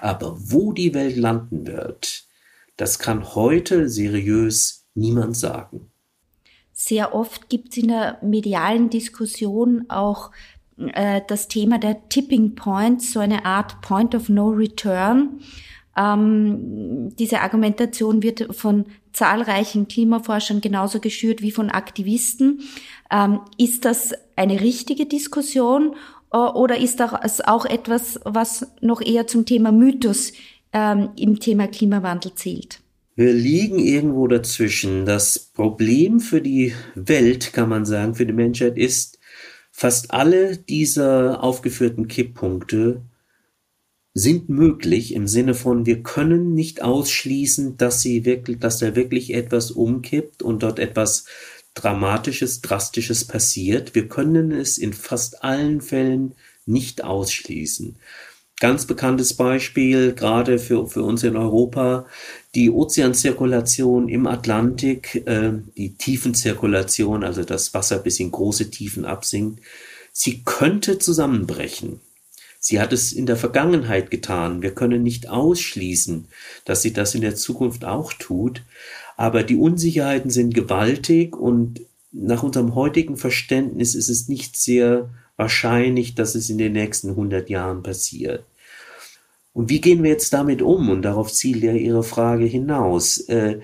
Aber 0.01 0.35
wo 0.35 0.73
die 0.73 0.95
Welt 0.95 1.15
landen 1.15 1.67
wird, 1.67 2.25
das 2.75 2.97
kann 2.97 3.35
heute 3.35 3.87
seriös 3.87 4.84
niemand 4.95 5.37
sagen. 5.37 5.91
Sehr 6.73 7.15
oft 7.15 7.49
gibt 7.49 7.69
es 7.71 7.77
in 7.77 7.87
der 7.89 8.17
medialen 8.21 8.89
Diskussion 8.89 9.85
auch 9.87 10.31
äh, 10.77 11.21
das 11.27 11.47
Thema 11.47 11.77
der 11.77 12.09
Tipping 12.09 12.55
Points, 12.55 13.13
so 13.13 13.19
eine 13.19 13.45
Art 13.45 13.81
Point 13.81 14.13
of 14.15 14.29
No 14.29 14.49
Return. 14.49 15.39
Ähm, 15.97 17.15
diese 17.15 17.39
Argumentation 17.39 18.21
wird 18.23 18.53
von 18.55 18.85
zahlreichen 19.13 19.87
Klimaforschern 19.87 20.59
genauso 20.59 20.99
geschürt 20.99 21.41
wie 21.41 21.51
von 21.51 21.69
Aktivisten. 21.69 22.61
Ähm, 23.09 23.39
ist 23.57 23.85
das 23.85 24.13
eine 24.35 24.59
richtige 24.59 25.05
Diskussion 25.05 25.95
äh, 26.33 26.37
oder 26.37 26.77
ist 26.77 26.99
das 26.99 27.39
auch 27.39 27.65
etwas, 27.65 28.19
was 28.25 28.67
noch 28.81 29.01
eher 29.01 29.27
zum 29.27 29.45
Thema 29.45 29.71
Mythos 29.71 30.33
ähm, 30.73 31.11
im 31.15 31.39
Thema 31.39 31.67
Klimawandel 31.67 32.33
zählt? 32.35 32.81
Wir 33.15 33.31
liegen 33.31 33.79
irgendwo 33.79 34.27
dazwischen. 34.27 35.05
Das 35.05 35.39
Problem 35.39 36.19
für 36.19 36.41
die 36.41 36.73
Welt, 36.95 37.53
kann 37.53 37.69
man 37.69 37.85
sagen, 37.85 38.15
für 38.15 38.25
die 38.25 38.33
Menschheit 38.33 38.77
ist, 38.77 39.19
fast 39.71 40.11
alle 40.11 40.57
dieser 40.57 41.41
aufgeführten 41.41 42.07
Kipppunkte 42.07 43.01
sind 44.13 44.49
möglich 44.49 45.13
im 45.13 45.27
Sinne 45.27 45.53
von, 45.53 45.85
wir 45.85 46.01
können 46.01 46.53
nicht 46.53 46.81
ausschließen, 46.81 47.77
dass 47.77 48.01
sie 48.01 48.23
wirklich, 48.25 48.59
dass 48.59 48.79
da 48.79 48.95
wirklich 48.95 49.33
etwas 49.33 49.71
umkippt 49.71 50.41
und 50.41 50.63
dort 50.63 50.79
etwas 50.79 51.25
Dramatisches, 51.73 52.61
Drastisches 52.61 53.25
passiert. 53.25 53.95
Wir 53.95 54.07
können 54.07 54.51
es 54.51 54.77
in 54.77 54.93
fast 54.93 55.43
allen 55.43 55.81
Fällen 55.81 56.33
nicht 56.65 57.03
ausschließen. 57.03 57.97
Ganz 58.61 58.85
bekanntes 58.85 59.33
Beispiel, 59.33 60.13
gerade 60.13 60.59
für, 60.59 60.87
für 60.87 61.03
uns 61.03 61.23
in 61.23 61.35
Europa, 61.35 62.05
die 62.55 62.71
Ozeanzirkulation 62.71 64.07
im 64.07 64.27
Atlantik, 64.27 65.23
äh, 65.27 65.51
die 65.75 65.95
Tiefenzirkulation, 65.95 67.23
also 67.23 67.43
das 67.43 67.73
Wasser 67.73 67.99
bis 67.99 68.19
in 68.19 68.31
große 68.31 68.71
Tiefen 68.71 69.05
absinkt, 69.05 69.61
sie 70.13 70.43
könnte 70.43 70.97
zusammenbrechen. 70.97 71.99
Sie 72.59 72.79
hat 72.79 72.93
es 72.93 73.13
in 73.13 73.27
der 73.27 73.35
Vergangenheit 73.35 74.09
getan. 74.09 74.63
Wir 74.63 74.71
können 74.71 75.03
nicht 75.03 75.29
ausschließen, 75.29 76.27
dass 76.63 76.81
sie 76.81 76.93
das 76.93 77.13
in 77.13 77.21
der 77.21 77.35
Zukunft 77.35 77.85
auch 77.85 78.11
tut. 78.13 78.63
Aber 79.17 79.43
die 79.43 79.55
Unsicherheiten 79.55 80.31
sind 80.31 80.55
gewaltig 80.55 81.35
und 81.35 81.81
nach 82.11 82.41
unserem 82.41 82.73
heutigen 82.73 83.17
Verständnis 83.17 83.93
ist 83.93 84.09
es 84.09 84.29
nicht 84.29 84.57
sehr 84.57 85.09
wahrscheinlich, 85.37 86.15
dass 86.15 86.33
es 86.33 86.49
in 86.49 86.57
den 86.57 86.73
nächsten 86.73 87.09
100 87.09 87.49
Jahren 87.49 87.83
passiert. 87.83 88.43
Und 89.55 89.69
wie 89.69 89.79
gehen 89.79 90.03
wir 90.03 90.11
jetzt 90.11 90.33
damit 90.33 90.61
um? 90.61 90.89
Und 90.89 91.03
darauf 91.03 91.31
zielt 91.31 91.63
ja 91.63 91.71
Ihre 91.71 92.03
Frage 92.03 92.43
hinaus. 92.43 93.19
Äh, 93.29 93.61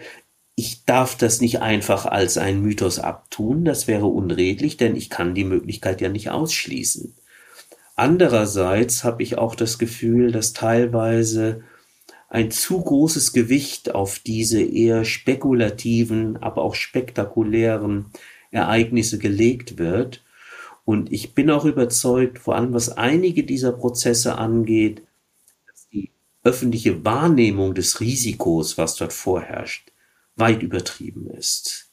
ich 0.55 0.86
darf 0.86 1.17
das 1.17 1.41
nicht 1.41 1.62
einfach 1.62 2.05
als 2.05 2.38
ein 2.38 2.62
Mythos 2.62 2.98
abtun, 2.98 3.65
das 3.65 3.88
wäre 3.88 4.05
unredlich, 4.05 4.77
denn 4.77 4.95
ich 4.95 5.10
kann 5.10 5.36
die 5.36 5.43
Möglichkeit 5.43 6.00
ja 6.00 6.07
nicht 6.07 6.29
ausschließen. 6.29 7.13
Andererseits 7.95 9.03
habe 9.03 9.21
ich 9.21 9.38
auch 9.38 9.53
das 9.53 9.79
Gefühl, 9.79 10.31
dass 10.31 10.53
teilweise 10.53 11.62
ein 12.29 12.51
zu 12.51 12.81
großes 12.81 13.33
Gewicht 13.33 13.93
auf 13.93 14.19
diese 14.19 14.62
eher 14.62 15.03
spekulativen, 15.03 16.38
aber 16.38 16.62
auch 16.62 16.75
spektakulären 16.75 18.05
Ereignisse 18.50 19.17
gelegt 19.17 19.77
wird 19.77 20.24
und 20.86 21.12
ich 21.12 21.33
bin 21.33 21.50
auch 21.50 21.65
überzeugt, 21.65 22.39
vor 22.39 22.55
allem 22.55 22.74
was 22.74 22.89
einige 22.98 23.43
dieser 23.43 23.71
Prozesse 23.71 24.38
angeht, 24.38 25.03
öffentliche 26.43 27.05
Wahrnehmung 27.05 27.75
des 27.75 28.00
Risikos, 28.00 28.77
was 28.77 28.95
dort 28.95 29.13
vorherrscht, 29.13 29.91
weit 30.36 30.63
übertrieben 30.63 31.27
ist. 31.29 31.91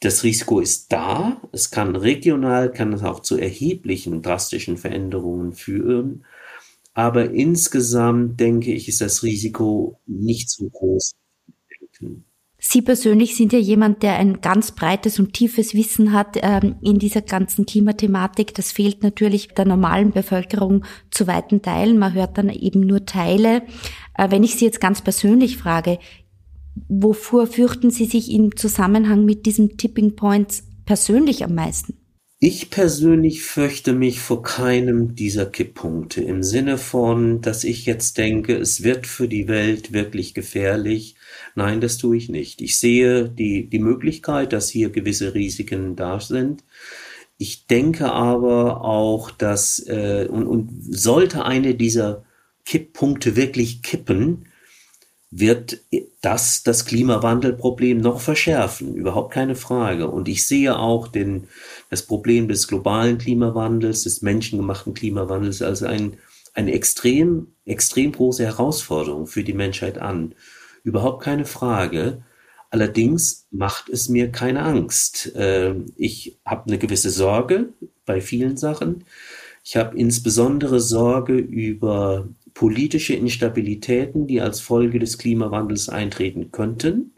Das 0.00 0.24
Risiko 0.24 0.60
ist 0.60 0.92
da, 0.92 1.40
es 1.52 1.70
kann 1.70 1.94
regional, 1.94 2.72
kann 2.72 2.92
es 2.92 3.04
auch 3.04 3.20
zu 3.20 3.36
erheblichen 3.38 4.20
drastischen 4.20 4.76
Veränderungen 4.76 5.52
führen, 5.52 6.24
aber 6.94 7.30
insgesamt 7.30 8.40
denke 8.40 8.72
ich, 8.72 8.88
ist 8.88 9.00
das 9.00 9.22
Risiko 9.22 10.00
nicht 10.06 10.50
so 10.50 10.68
groß. 10.68 11.14
Sie 12.64 12.80
persönlich 12.80 13.34
sind 13.34 13.52
ja 13.52 13.58
jemand, 13.58 14.04
der 14.04 14.14
ein 14.14 14.40
ganz 14.40 14.70
breites 14.70 15.18
und 15.18 15.32
tiefes 15.32 15.74
Wissen 15.74 16.12
hat 16.12 16.38
ähm, 16.40 16.76
in 16.80 17.00
dieser 17.00 17.20
ganzen 17.20 17.66
Klimathematik. 17.66 18.54
Das 18.54 18.70
fehlt 18.70 19.02
natürlich 19.02 19.48
der 19.48 19.64
normalen 19.64 20.12
Bevölkerung 20.12 20.84
zu 21.10 21.26
weiten 21.26 21.60
Teilen. 21.60 21.98
Man 21.98 22.14
hört 22.14 22.38
dann 22.38 22.48
eben 22.50 22.80
nur 22.80 23.04
Teile. 23.04 23.62
Äh, 24.16 24.30
wenn 24.30 24.44
ich 24.44 24.54
Sie 24.54 24.64
jetzt 24.64 24.80
ganz 24.80 25.02
persönlich 25.02 25.56
frage, 25.56 25.98
wovor 26.88 27.48
fürchten 27.48 27.90
Sie 27.90 28.04
sich 28.04 28.30
im 28.30 28.54
Zusammenhang 28.54 29.24
mit 29.24 29.44
diesem 29.44 29.76
Tipping 29.76 30.14
Points 30.14 30.62
persönlich 30.84 31.44
am 31.44 31.56
meisten? 31.56 32.01
Ich 32.44 32.70
persönlich 32.70 33.42
fürchte 33.44 33.92
mich 33.92 34.18
vor 34.18 34.42
keinem 34.42 35.14
dieser 35.14 35.46
Kipppunkte 35.46 36.22
im 36.22 36.42
Sinne 36.42 36.76
von, 36.76 37.40
dass 37.40 37.62
ich 37.62 37.86
jetzt 37.86 38.18
denke, 38.18 38.56
es 38.56 38.82
wird 38.82 39.06
für 39.06 39.28
die 39.28 39.46
Welt 39.46 39.92
wirklich 39.92 40.34
gefährlich. 40.34 41.14
Nein, 41.54 41.80
das 41.80 41.98
tue 41.98 42.16
ich 42.16 42.28
nicht. 42.28 42.60
Ich 42.60 42.80
sehe 42.80 43.28
die, 43.28 43.70
die 43.70 43.78
Möglichkeit, 43.78 44.52
dass 44.52 44.68
hier 44.68 44.90
gewisse 44.90 45.34
Risiken 45.34 45.94
da 45.94 46.18
sind. 46.18 46.64
Ich 47.38 47.68
denke 47.68 48.10
aber 48.10 48.84
auch, 48.84 49.30
dass, 49.30 49.78
äh, 49.86 50.26
und, 50.28 50.48
und 50.48 50.68
sollte 50.90 51.44
eine 51.44 51.76
dieser 51.76 52.24
Kipppunkte 52.64 53.36
wirklich 53.36 53.82
kippen, 53.82 54.46
wird 55.34 55.80
das 56.20 56.62
das 56.62 56.84
Klimawandelproblem 56.84 57.98
noch 57.98 58.20
verschärfen, 58.20 58.94
überhaupt 58.94 59.32
keine 59.32 59.54
Frage. 59.56 60.08
Und 60.08 60.28
ich 60.28 60.46
sehe 60.46 60.78
auch 60.78 61.08
den, 61.08 61.48
das 61.88 62.02
Problem 62.02 62.48
des 62.48 62.68
globalen 62.68 63.16
Klimawandels, 63.16 64.02
des 64.02 64.20
menschengemachten 64.20 64.92
Klimawandels 64.92 65.62
als 65.62 65.82
ein, 65.82 66.18
eine 66.52 66.72
extrem, 66.72 67.54
extrem 67.64 68.12
große 68.12 68.44
Herausforderung 68.44 69.26
für 69.26 69.42
die 69.42 69.54
Menschheit 69.54 69.96
an. 69.96 70.34
Überhaupt 70.84 71.24
keine 71.24 71.46
Frage. 71.46 72.22
Allerdings 72.68 73.46
macht 73.50 73.88
es 73.88 74.10
mir 74.10 74.30
keine 74.30 74.62
Angst. 74.62 75.32
Ähm, 75.34 75.94
ich 75.96 76.38
habe 76.44 76.66
eine 76.66 76.76
gewisse 76.76 77.10
Sorge 77.10 77.72
bei 78.04 78.20
vielen 78.20 78.58
Sachen. 78.58 79.04
Ich 79.64 79.76
habe 79.76 79.96
insbesondere 79.96 80.80
Sorge 80.80 81.34
über 81.36 82.28
politische 82.54 83.14
Instabilitäten, 83.14 84.26
die 84.26 84.40
als 84.40 84.60
Folge 84.60 84.98
des 84.98 85.18
Klimawandels 85.18 85.88
eintreten 85.88 86.52
könnten. 86.52 87.14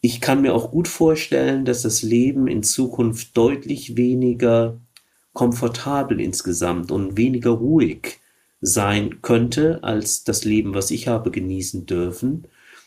Ich 0.00 0.20
kann 0.20 0.42
mir 0.42 0.54
auch 0.54 0.70
gut 0.70 0.88
vorstellen, 0.88 1.64
dass 1.64 1.82
das 1.82 2.02
Leben 2.02 2.46
in 2.46 2.62
Zukunft 2.62 3.36
deutlich 3.36 3.96
weniger 3.96 4.80
komfortabel 5.32 6.20
insgesamt 6.20 6.90
und 6.90 7.16
weniger 7.16 7.50
ruhig 7.50 8.18
sein 8.60 9.22
könnte 9.22 9.82
als 9.82 10.24
das 10.24 10.44
Leben, 10.44 10.74
was 10.74 10.90
ich 10.90 11.08
habe 11.08 11.30
genießen 11.30 11.86
dürfen 11.86 12.46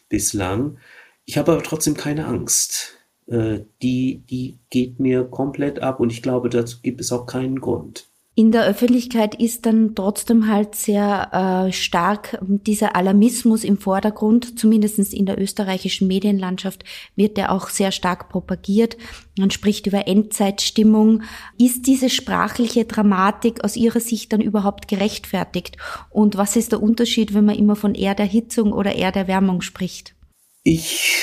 bislang. 0.10 0.78
Ich 1.26 1.38
habe 1.38 1.54
aber 1.54 1.64
trotzdem 1.64 1.96
keine 1.96 2.26
Angst. 2.26 2.98
Äh, 3.28 3.62
die, 3.82 4.24
die 4.30 4.60
geht 4.70 5.00
mir 5.00 5.24
komplett 5.24 5.80
ab 5.80 6.00
und 6.00 6.12
ich 6.12 6.22
glaube, 6.22 6.50
dazu 6.50 6.78
gibt 6.82 7.02
es 7.02 7.12
auch 7.12 7.26
keinen 7.26 7.60
Grund. 7.62 8.08
In 8.36 8.52
der 8.52 8.66
Öffentlichkeit 8.66 9.40
ist 9.40 9.68
dann 9.68 9.94
trotzdem 9.94 10.48
halt 10.48 10.74
sehr 10.74 11.68
äh, 11.68 11.72
stark 11.72 12.40
dieser 12.42 12.96
Alarmismus 12.96 13.64
im 13.64 13.78
Vordergrund, 13.78 14.58
zumindest 14.58 15.14
in 15.14 15.28
der 15.28 15.40
österreichischen 15.40 16.08
Medienlandschaft 16.08 16.84
wird 17.16 17.38
der 17.38 17.52
auch 17.52 17.70
sehr 17.70 17.92
stark 17.92 18.30
propagiert. 18.30 18.98
Man 19.38 19.52
spricht 19.52 19.86
über 19.86 20.08
Endzeitstimmung. 20.08 21.22
Ist 21.60 21.86
diese 21.86 22.10
sprachliche 22.10 22.86
Dramatik 22.86 23.64
aus 23.64 23.76
Ihrer 23.76 24.00
Sicht 24.00 24.34
dann 24.34 24.42
überhaupt 24.42 24.88
gerechtfertigt? 24.88 25.78
Und 26.10 26.36
was 26.36 26.56
ist 26.56 26.72
der 26.72 26.82
Unterschied, 26.82 27.36
wenn 27.36 27.46
man 27.46 27.56
immer 27.56 27.76
von 27.76 27.94
Erderhitzung 27.94 28.74
oder 28.74 28.96
Erderwärmung 28.96 29.62
spricht? 29.62 30.16
Ich, 30.64 31.22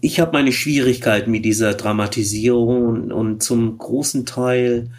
ich 0.00 0.20
habe 0.20 0.32
meine 0.34 0.52
Schwierigkeiten 0.52 1.32
mit 1.32 1.44
dieser 1.44 1.74
Dramatisierung 1.74 3.10
und 3.10 3.42
zum 3.42 3.76
großen 3.76 4.24
Teil 4.24 4.92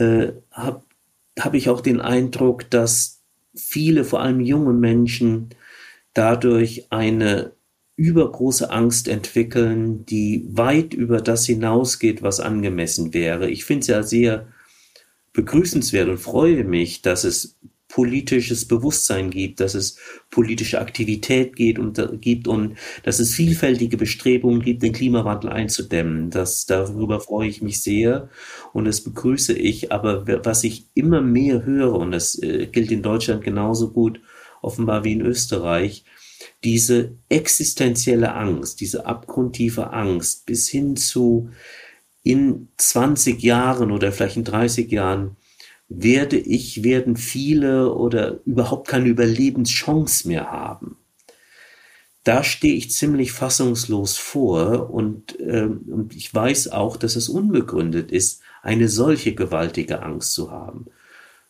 äh, 0.00 0.32
habe 0.50 0.82
hab 1.38 1.54
ich 1.54 1.68
auch 1.68 1.80
den 1.80 2.00
Eindruck, 2.00 2.68
dass 2.70 3.22
viele, 3.54 4.04
vor 4.04 4.20
allem 4.20 4.40
junge 4.40 4.72
Menschen, 4.72 5.50
dadurch 6.14 6.86
eine 6.90 7.52
übergroße 7.96 8.70
Angst 8.70 9.08
entwickeln, 9.08 10.06
die 10.06 10.46
weit 10.48 10.94
über 10.94 11.20
das 11.20 11.46
hinausgeht, 11.46 12.22
was 12.22 12.40
angemessen 12.40 13.12
wäre. 13.12 13.50
Ich 13.50 13.64
finde 13.64 13.80
es 13.82 13.86
ja 13.88 14.02
sehr 14.02 14.48
begrüßenswert 15.32 16.08
und 16.08 16.18
freue 16.18 16.64
mich, 16.64 17.02
dass 17.02 17.24
es 17.24 17.58
politisches 17.90 18.66
Bewusstsein 18.66 19.30
gibt, 19.30 19.60
dass 19.60 19.74
es 19.74 19.96
politische 20.30 20.80
Aktivität 20.80 21.56
geht 21.56 21.78
und, 21.78 21.98
äh, 21.98 22.08
gibt 22.20 22.46
und 22.48 22.76
dass 23.02 23.18
es 23.18 23.34
vielfältige 23.34 23.96
Bestrebungen 23.96 24.62
gibt, 24.62 24.82
den 24.82 24.92
Klimawandel 24.92 25.50
einzudämmen. 25.50 26.30
Das, 26.30 26.66
darüber 26.66 27.20
freue 27.20 27.48
ich 27.48 27.62
mich 27.62 27.82
sehr 27.82 28.30
und 28.72 28.84
das 28.84 29.00
begrüße 29.00 29.52
ich. 29.52 29.92
Aber 29.92 30.24
was 30.44 30.64
ich 30.64 30.86
immer 30.94 31.20
mehr 31.20 31.64
höre, 31.64 31.94
und 31.94 32.12
das 32.12 32.40
äh, 32.40 32.66
gilt 32.66 32.92
in 32.92 33.02
Deutschland 33.02 33.42
genauso 33.42 33.90
gut 33.90 34.20
offenbar 34.62 35.04
wie 35.04 35.12
in 35.12 35.22
Österreich, 35.22 36.04
diese 36.62 37.16
existenzielle 37.28 38.34
Angst, 38.34 38.80
diese 38.80 39.06
abgrundtiefe 39.06 39.92
Angst 39.92 40.46
bis 40.46 40.68
hin 40.68 40.96
zu 40.96 41.50
in 42.22 42.68
20 42.76 43.42
Jahren 43.42 43.90
oder 43.90 44.12
vielleicht 44.12 44.36
in 44.36 44.44
30 44.44 44.90
Jahren 44.92 45.36
werde 45.90 46.38
ich, 46.38 46.84
werden 46.84 47.16
viele 47.16 47.92
oder 47.92 48.38
überhaupt 48.46 48.88
keine 48.88 49.08
Überlebenschance 49.08 50.26
mehr 50.26 50.50
haben. 50.50 50.96
Da 52.22 52.44
stehe 52.44 52.74
ich 52.74 52.92
ziemlich 52.92 53.32
fassungslos 53.32 54.16
vor 54.16 54.90
und, 54.90 55.38
ähm, 55.40 55.80
und 55.88 56.14
ich 56.14 56.32
weiß 56.32 56.68
auch, 56.68 56.96
dass 56.96 57.16
es 57.16 57.28
unbegründet 57.28 58.12
ist, 58.12 58.40
eine 58.62 58.88
solche 58.88 59.34
gewaltige 59.34 60.02
Angst 60.02 60.32
zu 60.32 60.50
haben. 60.50 60.86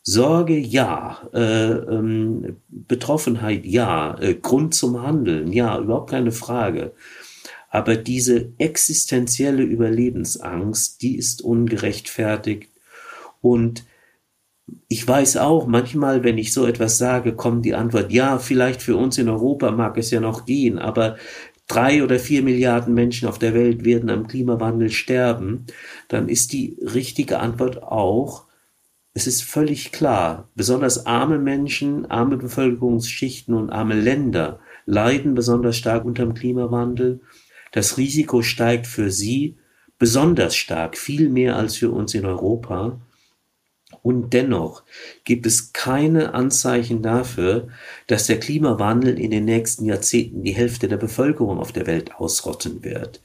Sorge 0.02 0.56
ja, 0.56 1.28
äh, 1.34 1.72
ähm, 1.72 2.56
Betroffenheit 2.68 3.66
ja, 3.66 4.18
äh, 4.18 4.34
Grund 4.34 4.74
zum 4.74 5.02
Handeln 5.02 5.52
ja, 5.52 5.78
überhaupt 5.78 6.10
keine 6.10 6.32
Frage. 6.32 6.92
Aber 7.68 7.96
diese 7.96 8.52
existenzielle 8.56 9.62
Überlebensangst, 9.62 11.02
die 11.02 11.16
ist 11.16 11.42
ungerechtfertigt 11.42 12.70
und 13.42 13.84
ich 14.88 15.06
weiß 15.06 15.36
auch, 15.38 15.66
manchmal, 15.66 16.24
wenn 16.24 16.38
ich 16.38 16.52
so 16.52 16.66
etwas 16.66 16.98
sage, 16.98 17.34
kommt 17.34 17.64
die 17.64 17.74
Antwort, 17.74 18.12
ja, 18.12 18.38
vielleicht 18.38 18.82
für 18.82 18.96
uns 18.96 19.18
in 19.18 19.28
Europa 19.28 19.70
mag 19.70 19.96
es 19.98 20.10
ja 20.10 20.20
noch 20.20 20.46
gehen, 20.46 20.78
aber 20.78 21.16
drei 21.68 22.02
oder 22.02 22.18
vier 22.18 22.42
Milliarden 22.42 22.94
Menschen 22.94 23.28
auf 23.28 23.38
der 23.38 23.54
Welt 23.54 23.84
werden 23.84 24.10
am 24.10 24.26
Klimawandel 24.26 24.90
sterben, 24.90 25.66
dann 26.08 26.28
ist 26.28 26.52
die 26.52 26.76
richtige 26.80 27.38
Antwort 27.38 27.82
auch, 27.82 28.44
es 29.12 29.26
ist 29.26 29.42
völlig 29.42 29.92
klar, 29.92 30.48
besonders 30.54 31.06
arme 31.06 31.38
Menschen, 31.38 32.10
arme 32.10 32.36
Bevölkerungsschichten 32.36 33.54
und 33.54 33.70
arme 33.70 33.94
Länder 33.94 34.60
leiden 34.86 35.34
besonders 35.34 35.76
stark 35.76 36.04
unter 36.04 36.24
dem 36.24 36.34
Klimawandel. 36.34 37.20
Das 37.72 37.98
Risiko 37.98 38.42
steigt 38.42 38.86
für 38.86 39.10
sie 39.10 39.56
besonders 39.98 40.56
stark, 40.56 40.96
viel 40.96 41.28
mehr 41.28 41.56
als 41.56 41.76
für 41.76 41.90
uns 41.90 42.14
in 42.14 42.24
Europa. 42.24 43.00
Und 44.02 44.32
dennoch 44.32 44.82
gibt 45.24 45.46
es 45.46 45.72
keine 45.72 46.34
Anzeichen 46.34 47.02
dafür, 47.02 47.68
dass 48.06 48.26
der 48.26 48.40
Klimawandel 48.40 49.18
in 49.18 49.30
den 49.30 49.44
nächsten 49.44 49.84
Jahrzehnten 49.84 50.42
die 50.42 50.54
Hälfte 50.54 50.88
der 50.88 50.96
Bevölkerung 50.96 51.58
auf 51.58 51.72
der 51.72 51.86
Welt 51.86 52.14
ausrotten 52.14 52.82
wird. 52.82 53.20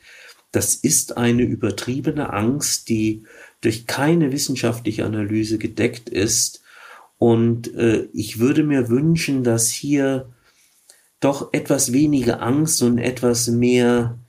Das 0.51 0.75
ist 0.75 1.17
eine 1.17 1.43
übertriebene 1.43 2.31
Angst, 2.31 2.89
die 2.89 3.23
durch 3.61 3.87
keine 3.87 4.31
wissenschaftliche 4.31 5.05
Analyse 5.05 5.57
gedeckt 5.57 6.09
ist. 6.09 6.61
Und 7.17 7.73
äh, 7.75 8.07
ich 8.13 8.39
würde 8.39 8.63
mir 8.63 8.89
wünschen, 8.89 9.43
dass 9.43 9.69
hier 9.69 10.33
doch 11.19 11.53
etwas 11.53 11.93
weniger 11.93 12.41
Angst 12.41 12.81
und 12.83 12.97
etwas 12.97 13.47
mehr 13.47 14.19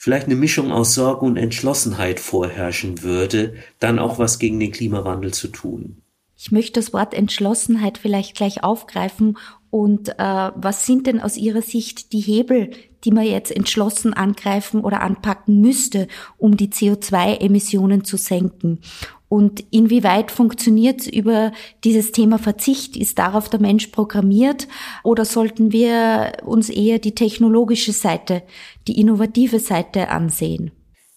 vielleicht 0.00 0.26
eine 0.26 0.34
Mischung 0.34 0.72
aus 0.72 0.94
Sorge 0.94 1.26
und 1.26 1.36
Entschlossenheit 1.36 2.20
vorherrschen 2.20 3.02
würde, 3.02 3.52
dann 3.80 3.98
auch 3.98 4.18
was 4.18 4.38
gegen 4.38 4.58
den 4.58 4.72
Klimawandel 4.72 5.34
zu 5.34 5.48
tun. 5.48 6.00
Ich 6.38 6.50
möchte 6.50 6.80
das 6.80 6.94
Wort 6.94 7.12
Entschlossenheit 7.12 7.98
vielleicht 7.98 8.34
gleich 8.34 8.64
aufgreifen. 8.64 9.36
Und 9.70 10.08
äh, 10.18 10.50
was 10.54 10.84
sind 10.84 11.06
denn 11.06 11.20
aus 11.20 11.36
Ihrer 11.36 11.62
Sicht 11.62 12.12
die 12.12 12.20
Hebel, 12.20 12.70
die 13.04 13.12
man 13.12 13.24
jetzt 13.24 13.54
entschlossen 13.54 14.12
angreifen 14.12 14.80
oder 14.80 15.00
anpacken 15.00 15.60
müsste, 15.60 16.08
um 16.38 16.56
die 16.56 16.68
CO2-Emissionen 16.68 18.04
zu 18.04 18.16
senken? 18.16 18.80
Und 19.28 19.64
inwieweit 19.70 20.32
funktioniert 20.32 21.06
über 21.06 21.52
dieses 21.84 22.10
Thema 22.10 22.38
Verzicht? 22.38 22.96
Ist 22.96 23.20
darauf 23.20 23.48
der 23.48 23.60
Mensch 23.60 23.86
programmiert? 23.86 24.66
Oder 25.04 25.24
sollten 25.24 25.70
wir 25.70 26.32
uns 26.44 26.68
eher 26.68 26.98
die 26.98 27.14
technologische 27.14 27.92
Seite, 27.92 28.42
die 28.88 29.00
innovative 29.00 29.60
Seite 29.60 30.08
ansehen? 30.08 30.72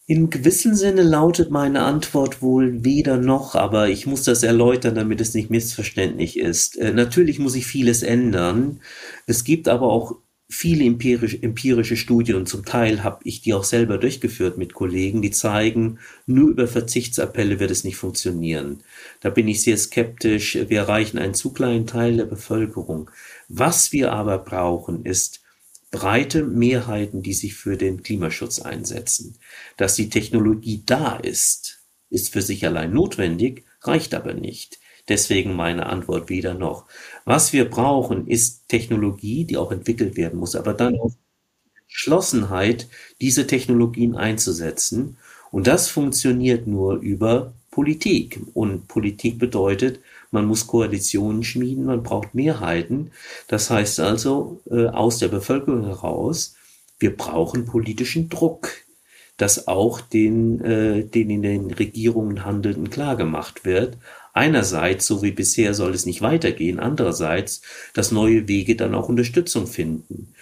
In 0.05 0.29
gewissem 0.29 0.75
Sinne 0.75 1.01
lautet 1.01 1.49
meine 1.49 1.83
Antwort 1.83 2.41
wohl 2.41 2.83
weder 2.83 3.17
noch, 3.17 3.55
aber 3.55 3.87
ich 3.87 4.05
muss 4.05 4.23
das 4.23 4.43
erläutern, 4.43 4.95
damit 4.95 5.21
es 5.21 5.33
nicht 5.33 5.49
missverständlich 5.49 6.37
ist. 6.37 6.77
Äh, 6.77 6.91
natürlich 6.91 7.39
muss 7.39 7.55
ich 7.55 7.65
vieles 7.65 8.03
ändern. 8.03 8.81
Es 9.27 9.45
gibt 9.45 9.69
aber 9.69 9.87
auch 9.87 10.17
viele 10.49 10.83
empirische, 10.83 11.41
empirische 11.41 11.95
Studien 11.95 12.35
und 12.35 12.49
zum 12.49 12.65
Teil 12.65 13.01
habe 13.03 13.21
ich 13.23 13.41
die 13.41 13.53
auch 13.53 13.63
selber 13.63 13.97
durchgeführt 13.97 14.57
mit 14.57 14.73
Kollegen, 14.73 15.21
die 15.21 15.31
zeigen, 15.31 15.99
nur 16.25 16.49
über 16.49 16.67
Verzichtsappelle 16.67 17.61
wird 17.61 17.71
es 17.71 17.85
nicht 17.85 17.95
funktionieren. 17.95 18.83
Da 19.21 19.29
bin 19.29 19.47
ich 19.47 19.63
sehr 19.63 19.77
skeptisch. 19.77 20.55
Wir 20.67 20.79
erreichen 20.79 21.17
einen 21.17 21.33
zu 21.33 21.53
kleinen 21.53 21.87
Teil 21.87 22.17
der 22.17 22.25
Bevölkerung. 22.25 23.09
Was 23.47 23.93
wir 23.93 24.11
aber 24.11 24.37
brauchen, 24.37 25.05
ist 25.05 25.42
breite 25.93 26.43
Mehrheiten, 26.43 27.21
die 27.21 27.35
sich 27.35 27.53
für 27.53 27.77
den 27.77 28.01
Klimaschutz 28.01 28.59
einsetzen. 28.59 29.37
Dass 29.77 29.93
die 29.93 30.09
Technologie 30.09 30.81
da 30.83 31.17
ist, 31.17 31.83
ist 32.09 32.33
für 32.33 32.41
sich 32.41 32.65
allein 32.65 32.91
notwendig, 32.91 33.63
reicht 33.81 34.15
aber 34.15 34.33
nicht. 34.33 34.79
Deswegen 35.07 35.55
meine 35.55 35.85
Antwort 35.85 36.29
wieder 36.29 36.55
noch. 36.55 36.87
Was 37.25 37.53
wir 37.53 37.69
brauchen, 37.69 38.27
ist 38.27 38.67
Technologie, 38.69 39.45
die 39.45 39.55
auch 39.55 39.71
entwickelt 39.71 40.17
werden 40.17 40.39
muss, 40.39 40.55
aber 40.55 40.73
dann 40.73 40.99
auch 40.99 41.11
Entschlossenheit, 41.83 42.87
diese 43.21 43.45
Technologien 43.45 44.15
einzusetzen. 44.15 45.17
Und 45.51 45.67
das 45.67 45.89
funktioniert 45.89 46.65
nur 46.65 46.95
über 46.95 47.53
Politik. 47.69 48.41
Und 48.55 48.87
Politik 48.87 49.37
bedeutet, 49.37 49.99
man 50.33 50.45
muss 50.45 50.67
Koalitionen 50.67 51.43
schmieden, 51.43 51.85
man 51.85 52.03
braucht 52.03 52.35
Mehrheiten. 52.35 53.11
Das 53.47 53.69
heißt 53.69 53.99
also 53.99 54.61
äh, 54.69 54.87
aus 54.87 55.19
der 55.19 55.29
Bevölkerung 55.29 55.85
heraus, 55.85 56.55
wir 56.99 57.15
brauchen 57.15 57.65
politischen 57.65 58.29
Druck, 58.29 58.71
dass 59.37 59.67
auch 59.67 60.01
den, 60.01 60.61
äh, 60.61 61.05
den 61.05 61.29
in 61.29 61.41
den 61.41 61.71
Regierungen 61.71 62.45
Handelnden 62.45 62.89
klargemacht 62.89 63.65
wird, 63.65 63.97
Einerseits, 64.33 65.05
so 65.05 65.21
wie 65.21 65.31
bisher 65.31 65.75
soll 65.75 65.93
es 65.93 66.07
nicht 66.07 66.23
weitergehen, 66.23 66.79
andererseits, 66.79 67.61
dass 67.93 68.11
neue 68.11 68.47
Wege 68.47 68.75
dann 68.75 68.95
auch 68.95 69.07
Unterstützung 69.07 69.67
finden. 69.67 70.33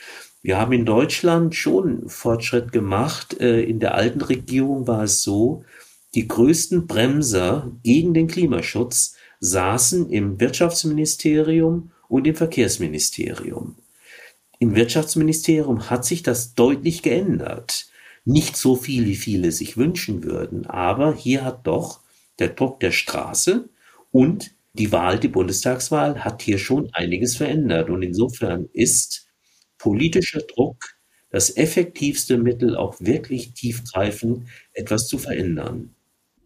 Wir 0.41 0.58
haben 0.58 0.71
in 0.71 0.86
Deutschland 0.86 1.56
schon 1.56 2.08
Fortschritt 2.08 2.71
gemacht. 2.71 3.39
Äh, 3.41 3.63
in 3.63 3.82
der 3.82 3.93
alten 3.95 4.21
Regierung 4.21 4.88
war 4.88 5.04
es 5.04 5.23
so, 5.23 5.65
die 6.15 6.27
größten 6.27 6.88
Bremser 6.88 7.71
gegen 7.84 8.13
den 8.13 8.27
Klimaschutz 8.27 9.15
saßen 9.41 10.10
im 10.10 10.39
Wirtschaftsministerium 10.39 11.91
und 12.08 12.25
im 12.25 12.36
Verkehrsministerium. 12.36 13.75
Im 14.60 14.75
Wirtschaftsministerium 14.75 15.89
hat 15.89 16.06
sich 16.06 16.23
das 16.23 16.54
deutlich 16.54 17.01
geändert. 17.01 17.88
Nicht 18.23 18.56
so 18.56 18.75
viel, 18.75 19.06
wie 19.08 19.15
viele 19.15 19.51
sich 19.51 19.75
wünschen 19.77 20.23
würden, 20.23 20.67
aber 20.67 21.15
hier 21.15 21.43
hat 21.43 21.65
doch 21.65 22.01
der 22.38 22.49
Druck 22.49 22.80
der 22.80 22.91
Straße 22.91 23.67
und 24.12 24.51
die 24.73 24.91
Wahl, 24.91 25.19
die 25.19 25.27
Bundestagswahl 25.27 26.23
hat 26.23 26.41
hier 26.41 26.58
schon 26.58 26.89
einiges 26.93 27.36
verändert. 27.36 27.89
Und 27.89 28.04
insofern 28.04 28.69
ist 28.71 29.27
politischer 29.77 30.41
Druck 30.41 30.95
das 31.30 31.56
effektivste 31.58 32.38
Mittel, 32.38 32.75
auch 32.75 32.95
wirklich 32.99 33.54
tiefgreifend 33.54 34.47
etwas 34.73 35.08
zu 35.08 35.17
verändern. 35.17 35.95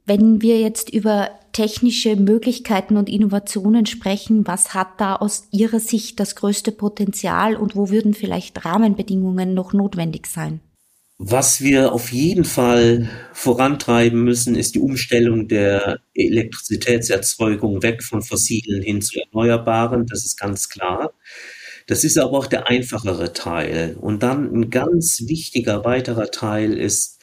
Wenn 0.05 0.41
wir 0.41 0.59
jetzt 0.59 0.91
über 0.91 1.31
technische 1.51 2.15
Möglichkeiten 2.15 2.95
und 2.97 3.09
Innovationen 3.09 3.85
sprechen, 3.85 4.45
was 4.45 4.73
hat 4.73 4.99
da 4.99 5.15
aus 5.15 5.47
Ihrer 5.51 5.79
Sicht 5.79 6.19
das 6.19 6.35
größte 6.35 6.71
Potenzial 6.71 7.55
und 7.55 7.75
wo 7.75 7.89
würden 7.89 8.13
vielleicht 8.13 8.65
Rahmenbedingungen 8.65 9.53
noch 9.53 9.73
notwendig 9.73 10.27
sein? 10.27 10.59
Was 11.17 11.61
wir 11.61 11.93
auf 11.93 12.11
jeden 12.11 12.43
Fall 12.43 13.09
vorantreiben 13.31 14.21
müssen, 14.21 14.55
ist 14.55 14.75
die 14.75 14.81
Umstellung 14.81 15.47
der 15.47 16.01
Elektrizitätserzeugung 16.13 17.81
weg 17.81 18.03
von 18.03 18.21
fossilen 18.21 18.83
hin 18.83 19.01
zu 19.01 19.21
erneuerbaren. 19.21 20.07
Das 20.07 20.25
ist 20.25 20.37
ganz 20.37 20.67
klar. 20.67 21.13
Das 21.87 22.03
ist 22.03 22.17
aber 22.17 22.37
auch 22.37 22.47
der 22.47 22.67
einfachere 22.67 23.31
Teil. 23.31 23.95
Und 23.99 24.23
dann 24.23 24.53
ein 24.53 24.69
ganz 24.69 25.23
wichtiger 25.27 25.85
weiterer 25.85 26.31
Teil 26.31 26.77
ist, 26.77 27.21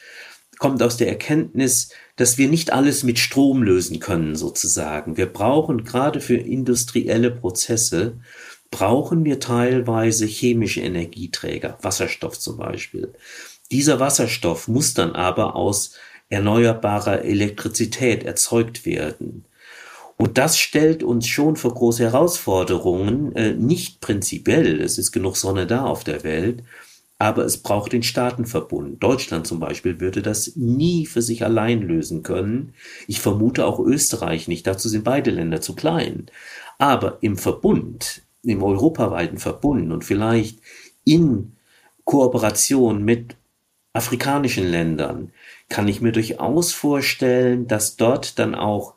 kommt 0.57 0.81
aus 0.81 0.97
der 0.97 1.09
Erkenntnis, 1.09 1.89
dass 2.15 2.37
wir 2.37 2.47
nicht 2.47 2.71
alles 2.73 3.03
mit 3.03 3.19
Strom 3.19 3.63
lösen 3.63 3.99
können, 3.99 4.35
sozusagen. 4.35 5.17
Wir 5.17 5.25
brauchen 5.25 5.83
gerade 5.83 6.21
für 6.21 6.37
industrielle 6.37 7.31
Prozesse, 7.31 8.19
brauchen 8.69 9.25
wir 9.25 9.39
teilweise 9.39 10.25
chemische 10.25 10.81
Energieträger, 10.81 11.77
Wasserstoff 11.81 12.39
zum 12.39 12.57
Beispiel. 12.57 13.13
Dieser 13.71 13.99
Wasserstoff 13.99 14.67
muss 14.67 14.93
dann 14.93 15.13
aber 15.13 15.55
aus 15.55 15.95
erneuerbarer 16.29 17.23
Elektrizität 17.23 18.23
erzeugt 18.23 18.85
werden. 18.85 19.45
Und 20.17 20.37
das 20.37 20.59
stellt 20.59 21.03
uns 21.03 21.27
schon 21.27 21.55
vor 21.55 21.73
große 21.73 22.03
Herausforderungen, 22.03 23.35
äh, 23.35 23.53
nicht 23.53 23.99
prinzipiell, 23.99 24.79
es 24.81 24.97
ist 24.97 25.11
genug 25.11 25.37
Sonne 25.37 25.67
da 25.67 25.85
auf 25.85 26.03
der 26.03 26.23
Welt, 26.23 26.63
aber 27.23 27.45
es 27.45 27.59
braucht 27.59 27.93
den 27.93 28.03
Staatenverbund. 28.03 29.01
Deutschland 29.01 29.47
zum 29.47 29.61
Beispiel 29.61 30.01
würde 30.01 30.21
das 30.21 30.57
nie 30.57 31.05
für 31.05 31.21
sich 31.21 31.45
allein 31.45 31.81
lösen 31.81 32.21
können. 32.21 32.73
Ich 33.07 33.21
vermute 33.21 33.65
auch 33.65 33.79
Österreich 33.79 34.49
nicht, 34.49 34.67
dazu 34.67 34.89
sind 34.89 35.05
beide 35.05 35.31
Länder 35.31 35.61
zu 35.61 35.73
klein. 35.73 36.25
Aber 36.79 37.19
im 37.21 37.37
Verbund, 37.37 38.23
im 38.43 38.61
europaweiten 38.61 39.37
Verbund 39.37 39.93
und 39.93 40.03
vielleicht 40.03 40.59
in 41.05 41.53
Kooperation 42.03 43.05
mit 43.05 43.37
afrikanischen 43.93 44.67
Ländern 44.67 45.31
kann 45.69 45.87
ich 45.87 46.01
mir 46.01 46.11
durchaus 46.11 46.73
vorstellen, 46.73 47.69
dass 47.69 47.95
dort 47.95 48.37
dann 48.37 48.53
auch 48.53 48.95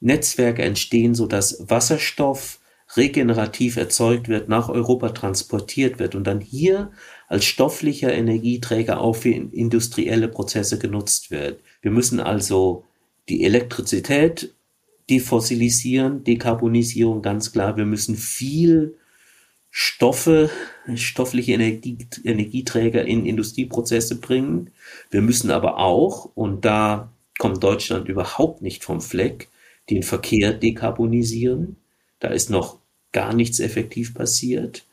Netzwerke 0.00 0.62
entstehen, 0.62 1.14
so 1.14 1.26
dass 1.26 1.70
Wasserstoff 1.70 2.58
regenerativ 2.96 3.76
erzeugt 3.76 4.28
wird, 4.28 4.48
nach 4.48 4.68
Europa 4.68 5.10
transportiert 5.10 6.00
wird 6.00 6.16
und 6.16 6.26
dann 6.26 6.40
hier 6.40 6.90
als 7.28 7.44
stofflicher 7.44 8.12
Energieträger 8.12 9.00
auch 9.00 9.14
für 9.14 9.30
industrielle 9.30 10.28
Prozesse 10.28 10.78
genutzt 10.78 11.30
wird. 11.30 11.60
Wir 11.82 11.90
müssen 11.90 12.20
also 12.20 12.84
die 13.28 13.44
Elektrizität 13.44 14.54
defossilisieren, 15.10 16.24
Dekarbonisierung 16.24 17.22
ganz 17.22 17.52
klar. 17.52 17.76
Wir 17.76 17.84
müssen 17.84 18.16
viel 18.16 18.96
Stoffe, 19.70 20.50
stoffliche 20.94 21.52
Energie, 21.52 21.98
Energieträger 22.24 23.04
in 23.04 23.26
Industrieprozesse 23.26 24.18
bringen. 24.20 24.70
Wir 25.10 25.20
müssen 25.20 25.50
aber 25.50 25.78
auch, 25.78 26.30
und 26.34 26.64
da 26.64 27.12
kommt 27.38 27.62
Deutschland 27.62 28.08
überhaupt 28.08 28.62
nicht 28.62 28.84
vom 28.84 29.02
Fleck, 29.02 29.48
den 29.90 30.02
Verkehr 30.02 30.54
dekarbonisieren. 30.54 31.76
Da 32.20 32.28
ist 32.28 32.48
noch 32.50 32.78
gar 33.12 33.34
nichts 33.34 33.60
effektiv 33.60 34.14
passiert. 34.14 34.84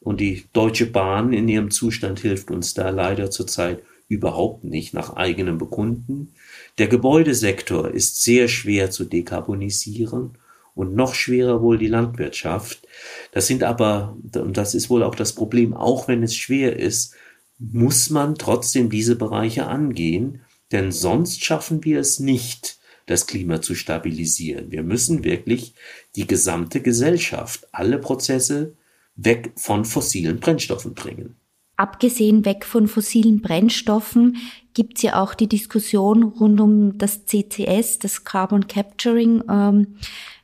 Und 0.00 0.20
die 0.20 0.44
Deutsche 0.52 0.86
Bahn 0.86 1.32
in 1.32 1.48
ihrem 1.48 1.70
Zustand 1.70 2.20
hilft 2.20 2.50
uns 2.50 2.74
da 2.74 2.90
leider 2.90 3.30
zurzeit 3.30 3.82
überhaupt 4.08 4.64
nicht 4.64 4.94
nach 4.94 5.16
eigenem 5.16 5.58
Bekunden. 5.58 6.32
Der 6.78 6.88
Gebäudesektor 6.88 7.90
ist 7.90 8.22
sehr 8.22 8.48
schwer 8.48 8.90
zu 8.90 9.04
dekarbonisieren 9.04 10.38
und 10.74 10.94
noch 10.94 11.14
schwerer 11.14 11.60
wohl 11.60 11.76
die 11.76 11.88
Landwirtschaft. 11.88 12.86
Das 13.32 13.46
sind 13.46 13.64
aber, 13.64 14.16
und 14.34 14.56
das 14.56 14.74
ist 14.74 14.88
wohl 14.88 15.02
auch 15.02 15.14
das 15.14 15.34
Problem, 15.34 15.74
auch 15.74 16.08
wenn 16.08 16.22
es 16.22 16.34
schwer 16.34 16.76
ist, 16.76 17.14
muss 17.58 18.10
man 18.10 18.36
trotzdem 18.36 18.88
diese 18.88 19.16
Bereiche 19.16 19.66
angehen, 19.66 20.42
denn 20.70 20.92
sonst 20.92 21.44
schaffen 21.44 21.84
wir 21.84 21.98
es 21.98 22.20
nicht, 22.20 22.78
das 23.06 23.26
Klima 23.26 23.60
zu 23.60 23.74
stabilisieren. 23.74 24.70
Wir 24.70 24.82
müssen 24.82 25.24
wirklich 25.24 25.74
die 26.14 26.26
gesamte 26.26 26.80
Gesellschaft, 26.80 27.66
alle 27.72 27.98
Prozesse 27.98 28.74
weg 29.18 29.52
von 29.56 29.84
fossilen 29.84 30.40
Brennstoffen 30.40 30.94
bringen. 30.94 31.36
Abgesehen 31.76 32.44
weg 32.44 32.64
von 32.64 32.88
fossilen 32.88 33.40
Brennstoffen 33.40 34.36
gibt 34.74 34.96
es 34.96 35.02
ja 35.02 35.22
auch 35.22 35.34
die 35.34 35.48
Diskussion 35.48 36.22
rund 36.24 36.60
um 36.60 36.98
das 36.98 37.24
CCS, 37.26 37.98
das 38.00 38.24
Carbon 38.24 38.66
Capturing. 38.66 39.44
Ähm, 39.48 39.96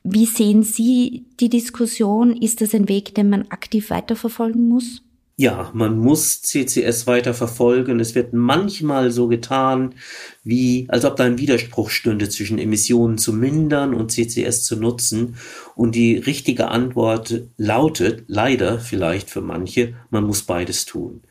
wie 0.05 0.27
sehen 0.27 0.63
Sie 0.63 1.27
die 1.41 1.49
Diskussion? 1.49 2.37
Ist 2.37 2.61
das 2.61 2.75
ein 2.75 2.89
Weg, 2.89 3.15
den 3.15 3.31
man 3.31 3.49
aktiv 3.49 3.91
weiterverfolgen 3.91 4.69
muss? 4.69 5.04
Ja, 5.37 5.73
man 5.75 5.99
muss 5.99 6.43
CCS 6.43 7.09
weiter 7.09 7.35
verfolgen. 7.35 7.99
Es 7.99 8.15
wird 8.15 8.33
manchmal 8.33 9.11
so 9.11 9.27
getan, 9.27 9.97
wie, 10.45 10.87
als 10.89 11.05
ob 11.05 11.17
da 11.17 11.25
ein 11.25 11.39
Widerspruch 11.39 11.91
stünde 11.91 12.29
zwischen 12.29 12.59
Emissionen 12.59 13.19
zu 13.19 13.33
mindern 13.33 13.95
und 13.95 14.13
CCS 14.13 14.63
zu 14.65 14.77
nutzen. 14.77 15.37
Und 15.75 15.97
die 15.97 16.17
richtige 16.17 16.69
Antwort 16.69 17.43
lautet, 17.57 18.25
leider 18.29 18.79
vielleicht 18.79 19.29
für 19.29 19.41
manche, 19.41 19.95
man 20.11 20.23
muss 20.23 20.43
beides 20.43 20.87
tun. 20.87 21.23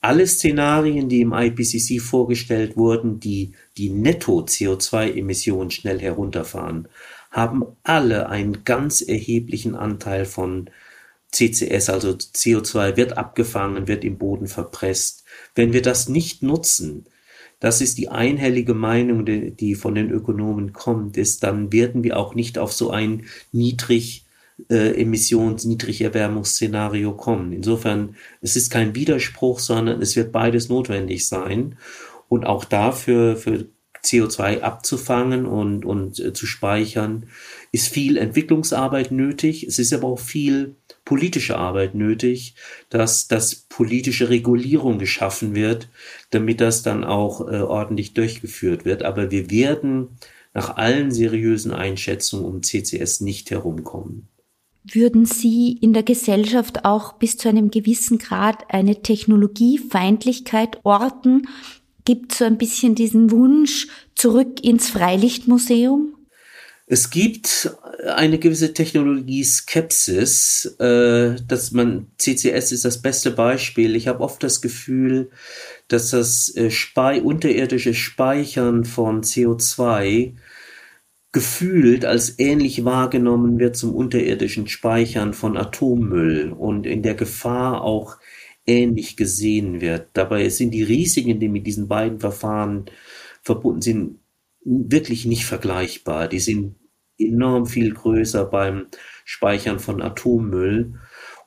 Alle 0.00 0.26
Szenarien, 0.26 1.10
die 1.10 1.20
im 1.20 1.34
IPCC 1.34 2.00
vorgestellt 2.00 2.78
wurden, 2.78 3.20
die 3.20 3.52
die 3.76 3.90
Netto-CO2-Emissionen 3.90 5.70
schnell 5.70 6.00
herunterfahren, 6.00 6.88
haben 7.30 7.64
alle 7.82 8.30
einen 8.30 8.64
ganz 8.64 9.02
erheblichen 9.02 9.74
Anteil 9.74 10.24
von 10.24 10.70
CCS, 11.34 11.90
also 11.90 12.10
CO2 12.10 12.96
wird 12.96 13.18
abgefangen, 13.18 13.88
wird 13.88 14.04
im 14.04 14.18
Boden 14.18 14.46
verpresst. 14.46 15.24
Wenn 15.54 15.72
wir 15.72 15.82
das 15.82 16.08
nicht 16.08 16.42
nutzen, 16.42 17.06
das 17.60 17.80
ist 17.80 17.98
die 17.98 18.08
einhellige 18.08 18.74
Meinung, 18.74 19.24
die 19.24 19.74
von 19.74 19.94
den 19.94 20.10
Ökonomen 20.10 20.72
kommt, 20.72 21.16
ist, 21.16 21.42
dann 21.42 21.72
werden 21.72 22.04
wir 22.04 22.18
auch 22.18 22.34
nicht 22.34 22.58
auf 22.58 22.72
so 22.72 22.90
ein 22.90 23.24
niedrig 23.52 24.26
äh, 24.70 25.00
Emissions-, 25.00 25.64
Niedrigerwärmungsszenario 25.64 27.12
kommen. 27.12 27.52
Insofern, 27.52 28.16
es 28.40 28.56
ist 28.56 28.70
kein 28.70 28.94
Widerspruch, 28.94 29.58
sondern 29.58 30.02
es 30.02 30.14
wird 30.14 30.30
beides 30.30 30.68
notwendig 30.68 31.26
sein. 31.26 31.76
Und 32.28 32.44
auch 32.44 32.64
dafür, 32.64 33.36
für 33.36 33.66
CO2 34.04 34.60
abzufangen 34.60 35.46
und, 35.46 35.84
und 35.84 36.18
äh, 36.20 36.32
zu 36.32 36.46
speichern, 36.46 37.26
ist 37.72 37.88
viel 37.88 38.16
Entwicklungsarbeit 38.16 39.10
nötig. 39.10 39.64
Es 39.64 39.78
ist 39.78 39.92
aber 39.92 40.08
auch 40.08 40.20
viel 40.20 40.76
politische 41.04 41.56
Arbeit 41.56 41.94
nötig, 41.94 42.54
dass 42.90 43.28
das 43.28 43.54
politische 43.54 44.28
Regulierung 44.28 44.98
geschaffen 44.98 45.54
wird, 45.54 45.88
damit 46.30 46.60
das 46.60 46.82
dann 46.82 47.04
auch 47.04 47.48
äh, 47.48 47.60
ordentlich 47.60 48.14
durchgeführt 48.14 48.84
wird. 48.84 49.02
Aber 49.02 49.30
wir 49.30 49.50
werden 49.50 50.08
nach 50.52 50.76
allen 50.76 51.10
seriösen 51.10 51.72
Einschätzungen 51.72 52.44
um 52.44 52.62
CCS 52.62 53.20
nicht 53.20 53.50
herumkommen. 53.50 54.28
Würden 54.84 55.24
Sie 55.24 55.72
in 55.72 55.94
der 55.94 56.02
Gesellschaft 56.02 56.84
auch 56.84 57.14
bis 57.14 57.38
zu 57.38 57.48
einem 57.48 57.70
gewissen 57.70 58.18
Grad 58.18 58.64
eine 58.68 59.00
Technologiefeindlichkeit 59.00 60.80
orten, 60.84 61.48
gibt 62.04 62.34
so 62.34 62.44
ein 62.44 62.58
bisschen 62.58 62.94
diesen 62.94 63.30
Wunsch 63.30 63.88
zurück 64.14 64.62
ins 64.62 64.90
Freilichtmuseum? 64.90 66.14
Es 66.86 67.08
gibt 67.08 67.74
eine 68.06 68.38
gewisse 68.38 68.74
Technologie-Skepsis, 68.74 70.76
äh, 70.78 71.36
dass 71.46 71.72
man 71.72 72.08
CCS 72.18 72.72
ist 72.72 72.84
das 72.84 73.00
beste 73.00 73.30
Beispiel. 73.30 73.96
Ich 73.96 74.06
habe 74.06 74.20
oft 74.20 74.42
das 74.42 74.60
Gefühl, 74.60 75.30
dass 75.88 76.10
das 76.10 76.54
äh, 76.56 76.70
unterirdische 77.22 77.94
Speichern 77.94 78.84
von 78.84 79.22
CO2 79.22 80.34
gefühlt 81.32 82.04
als 82.04 82.38
ähnlich 82.38 82.84
wahrgenommen 82.84 83.58
wird 83.58 83.76
zum 83.76 83.94
unterirdischen 83.94 84.68
Speichern 84.68 85.32
von 85.32 85.56
Atommüll 85.56 86.52
und 86.52 86.86
in 86.86 87.02
der 87.02 87.14
Gefahr 87.14 87.82
auch 87.82 88.18
ähnlich 88.66 89.16
gesehen 89.16 89.80
wird. 89.80 90.08
Dabei 90.14 90.48
sind 90.48 90.72
die 90.72 90.82
Risiken, 90.82 91.40
die 91.40 91.48
mit 91.48 91.66
diesen 91.66 91.88
beiden 91.88 92.20
Verfahren 92.20 92.86
verbunden 93.42 93.82
sind, 93.82 94.18
wirklich 94.64 95.26
nicht 95.26 95.44
vergleichbar. 95.44 96.28
Die 96.28 96.40
sind 96.40 96.76
enorm 97.18 97.66
viel 97.66 97.92
größer 97.92 98.44
beim 98.46 98.86
Speichern 99.24 99.78
von 99.78 100.02
Atommüll. 100.02 100.94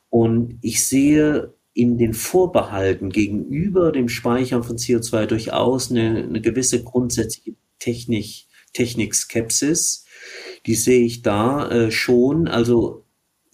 Und 0.10 0.60
ich 0.62 0.86
sehe 0.86 1.54
in 1.74 1.98
den 1.98 2.14
Vorbehalten 2.14 3.10
gegenüber 3.10 3.92
dem 3.92 4.10
Speichern 4.10 4.64
von 4.64 4.78
CO2 4.78 5.26
durchaus 5.26 5.92
eine, 5.92 6.24
eine 6.24 6.42
gewisse 6.42 6.84
grundsätzliche 6.84 7.56
Technik, 7.80 8.46
Technikskepsis 8.74 10.08
die 10.66 10.76
sehe 10.76 11.06
ich 11.06 11.22
da 11.22 11.70
äh, 11.70 11.92
schon. 11.92 12.48
Also 12.48 13.06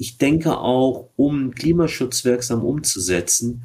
ich 0.04 0.18
denke 0.18 0.58
auch, 0.58 1.12
um 1.16 1.52
Klimaschutz 1.52 2.26
wirksam 2.26 2.62
umzusetzen, 2.62 3.64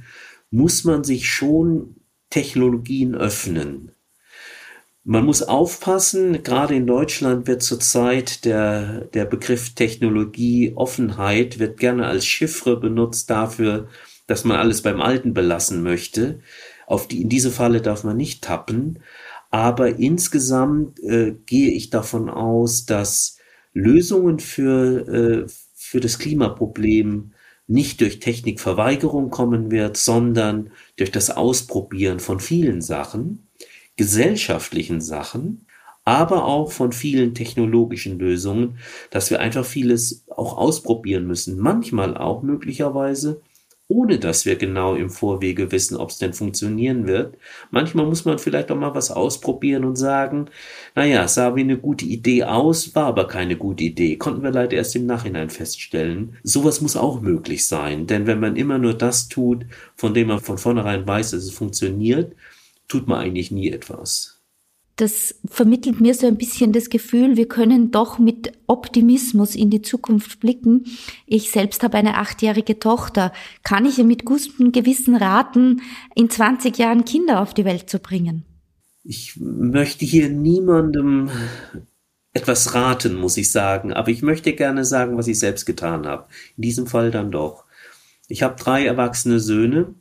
muss 0.52 0.84
man 0.84 1.02
sich 1.02 1.28
schon 1.28 1.96
Technologien 2.30 3.16
öffnen. 3.16 3.90
Man 5.02 5.24
muss 5.24 5.42
aufpassen, 5.42 6.44
gerade 6.44 6.76
in 6.76 6.86
Deutschland 6.86 7.48
wird 7.48 7.64
zurzeit 7.64 8.44
der, 8.44 9.06
der 9.14 9.24
Begriff 9.24 9.74
Technologie 9.74 10.74
Offenheit 10.76 11.58
wird 11.58 11.80
gerne 11.80 12.06
als 12.06 12.24
Chiffre 12.24 12.78
benutzt 12.78 13.30
dafür, 13.30 13.88
dass 14.28 14.44
man 14.44 14.58
alles 14.58 14.82
beim 14.82 15.00
Alten 15.00 15.34
belassen 15.34 15.82
möchte. 15.82 16.38
Auf 16.86 17.08
die, 17.08 17.20
in 17.20 17.28
diese 17.28 17.50
Falle 17.50 17.80
darf 17.82 18.04
man 18.04 18.16
nicht 18.16 18.44
tappen. 18.44 19.00
Aber 19.50 19.98
insgesamt 19.98 21.00
äh, 21.00 21.34
gehe 21.46 21.72
ich 21.72 21.90
davon 21.90 22.30
aus, 22.30 22.86
dass 22.86 23.38
Lösungen 23.72 24.38
für, 24.38 25.08
äh, 25.08 25.46
für 25.88 26.00
das 26.00 26.18
Klimaproblem 26.18 27.32
nicht 27.66 28.02
durch 28.02 28.20
Technikverweigerung 28.20 29.30
kommen 29.30 29.70
wird, 29.70 29.96
sondern 29.96 30.70
durch 30.96 31.10
das 31.10 31.30
Ausprobieren 31.30 32.20
von 32.20 32.40
vielen 32.40 32.82
Sachen, 32.82 33.48
gesellschaftlichen 33.96 35.00
Sachen, 35.00 35.66
aber 36.04 36.44
auch 36.44 36.72
von 36.72 36.92
vielen 36.92 37.34
technologischen 37.34 38.18
Lösungen, 38.18 38.78
dass 39.10 39.30
wir 39.30 39.40
einfach 39.40 39.64
vieles 39.64 40.26
auch 40.28 40.58
ausprobieren 40.58 41.26
müssen. 41.26 41.58
Manchmal 41.58 42.18
auch 42.18 42.42
möglicherweise 42.42 43.40
ohne 43.88 44.18
dass 44.18 44.44
wir 44.44 44.56
genau 44.56 44.94
im 44.94 45.10
Vorwege 45.10 45.72
wissen, 45.72 45.96
ob 45.96 46.10
es 46.10 46.18
denn 46.18 46.34
funktionieren 46.34 47.06
wird. 47.06 47.36
Manchmal 47.70 48.06
muss 48.06 48.24
man 48.24 48.38
vielleicht 48.38 48.70
auch 48.70 48.76
mal 48.76 48.94
was 48.94 49.10
ausprobieren 49.10 49.84
und 49.84 49.96
sagen, 49.96 50.50
naja, 50.94 51.26
sah 51.26 51.56
wie 51.56 51.62
eine 51.62 51.78
gute 51.78 52.04
Idee 52.04 52.44
aus, 52.44 52.94
war 52.94 53.06
aber 53.06 53.26
keine 53.26 53.56
gute 53.56 53.84
Idee. 53.84 54.16
Konnten 54.16 54.42
wir 54.42 54.50
leider 54.50 54.76
erst 54.76 54.94
im 54.94 55.06
Nachhinein 55.06 55.50
feststellen. 55.50 56.36
Sowas 56.42 56.80
muss 56.82 56.96
auch 56.96 57.20
möglich 57.22 57.66
sein, 57.66 58.06
denn 58.06 58.26
wenn 58.26 58.40
man 58.40 58.56
immer 58.56 58.78
nur 58.78 58.94
das 58.94 59.28
tut, 59.28 59.64
von 59.96 60.14
dem 60.14 60.28
man 60.28 60.40
von 60.40 60.58
vornherein 60.58 61.06
weiß, 61.06 61.30
dass 61.32 61.44
es 61.44 61.50
funktioniert, 61.52 62.36
tut 62.88 63.08
man 63.08 63.20
eigentlich 63.20 63.50
nie 63.50 63.70
etwas 63.70 64.37
das 64.98 65.36
vermittelt 65.48 66.00
mir 66.00 66.12
so 66.12 66.26
ein 66.26 66.36
bisschen 66.36 66.72
das 66.72 66.90
Gefühl, 66.90 67.36
wir 67.36 67.46
können 67.46 67.92
doch 67.92 68.18
mit 68.18 68.52
Optimismus 68.66 69.54
in 69.54 69.70
die 69.70 69.80
Zukunft 69.80 70.40
blicken. 70.40 70.86
Ich 71.24 71.52
selbst 71.52 71.84
habe 71.84 71.96
eine 71.96 72.16
achtjährige 72.16 72.80
Tochter. 72.80 73.32
Kann 73.62 73.86
ich 73.86 73.98
ihr 73.98 74.04
mit 74.04 74.24
gutem 74.24 74.72
Gewissen 74.72 75.14
raten, 75.14 75.82
in 76.16 76.28
20 76.28 76.76
Jahren 76.78 77.04
Kinder 77.04 77.40
auf 77.40 77.54
die 77.54 77.64
Welt 77.64 77.88
zu 77.88 78.00
bringen? 78.00 78.44
Ich 79.04 79.36
möchte 79.38 80.04
hier 80.04 80.30
niemandem 80.30 81.30
etwas 82.32 82.74
raten, 82.74 83.14
muss 83.14 83.36
ich 83.36 83.52
sagen, 83.52 83.92
aber 83.92 84.08
ich 84.08 84.22
möchte 84.22 84.52
gerne 84.52 84.84
sagen, 84.84 85.16
was 85.16 85.28
ich 85.28 85.38
selbst 85.38 85.64
getan 85.64 86.08
habe. 86.08 86.26
In 86.56 86.62
diesem 86.62 86.88
Fall 86.88 87.12
dann 87.12 87.30
doch. 87.30 87.64
Ich 88.26 88.42
habe 88.42 88.60
drei 88.60 88.84
erwachsene 88.84 89.38
Söhne 89.38 89.94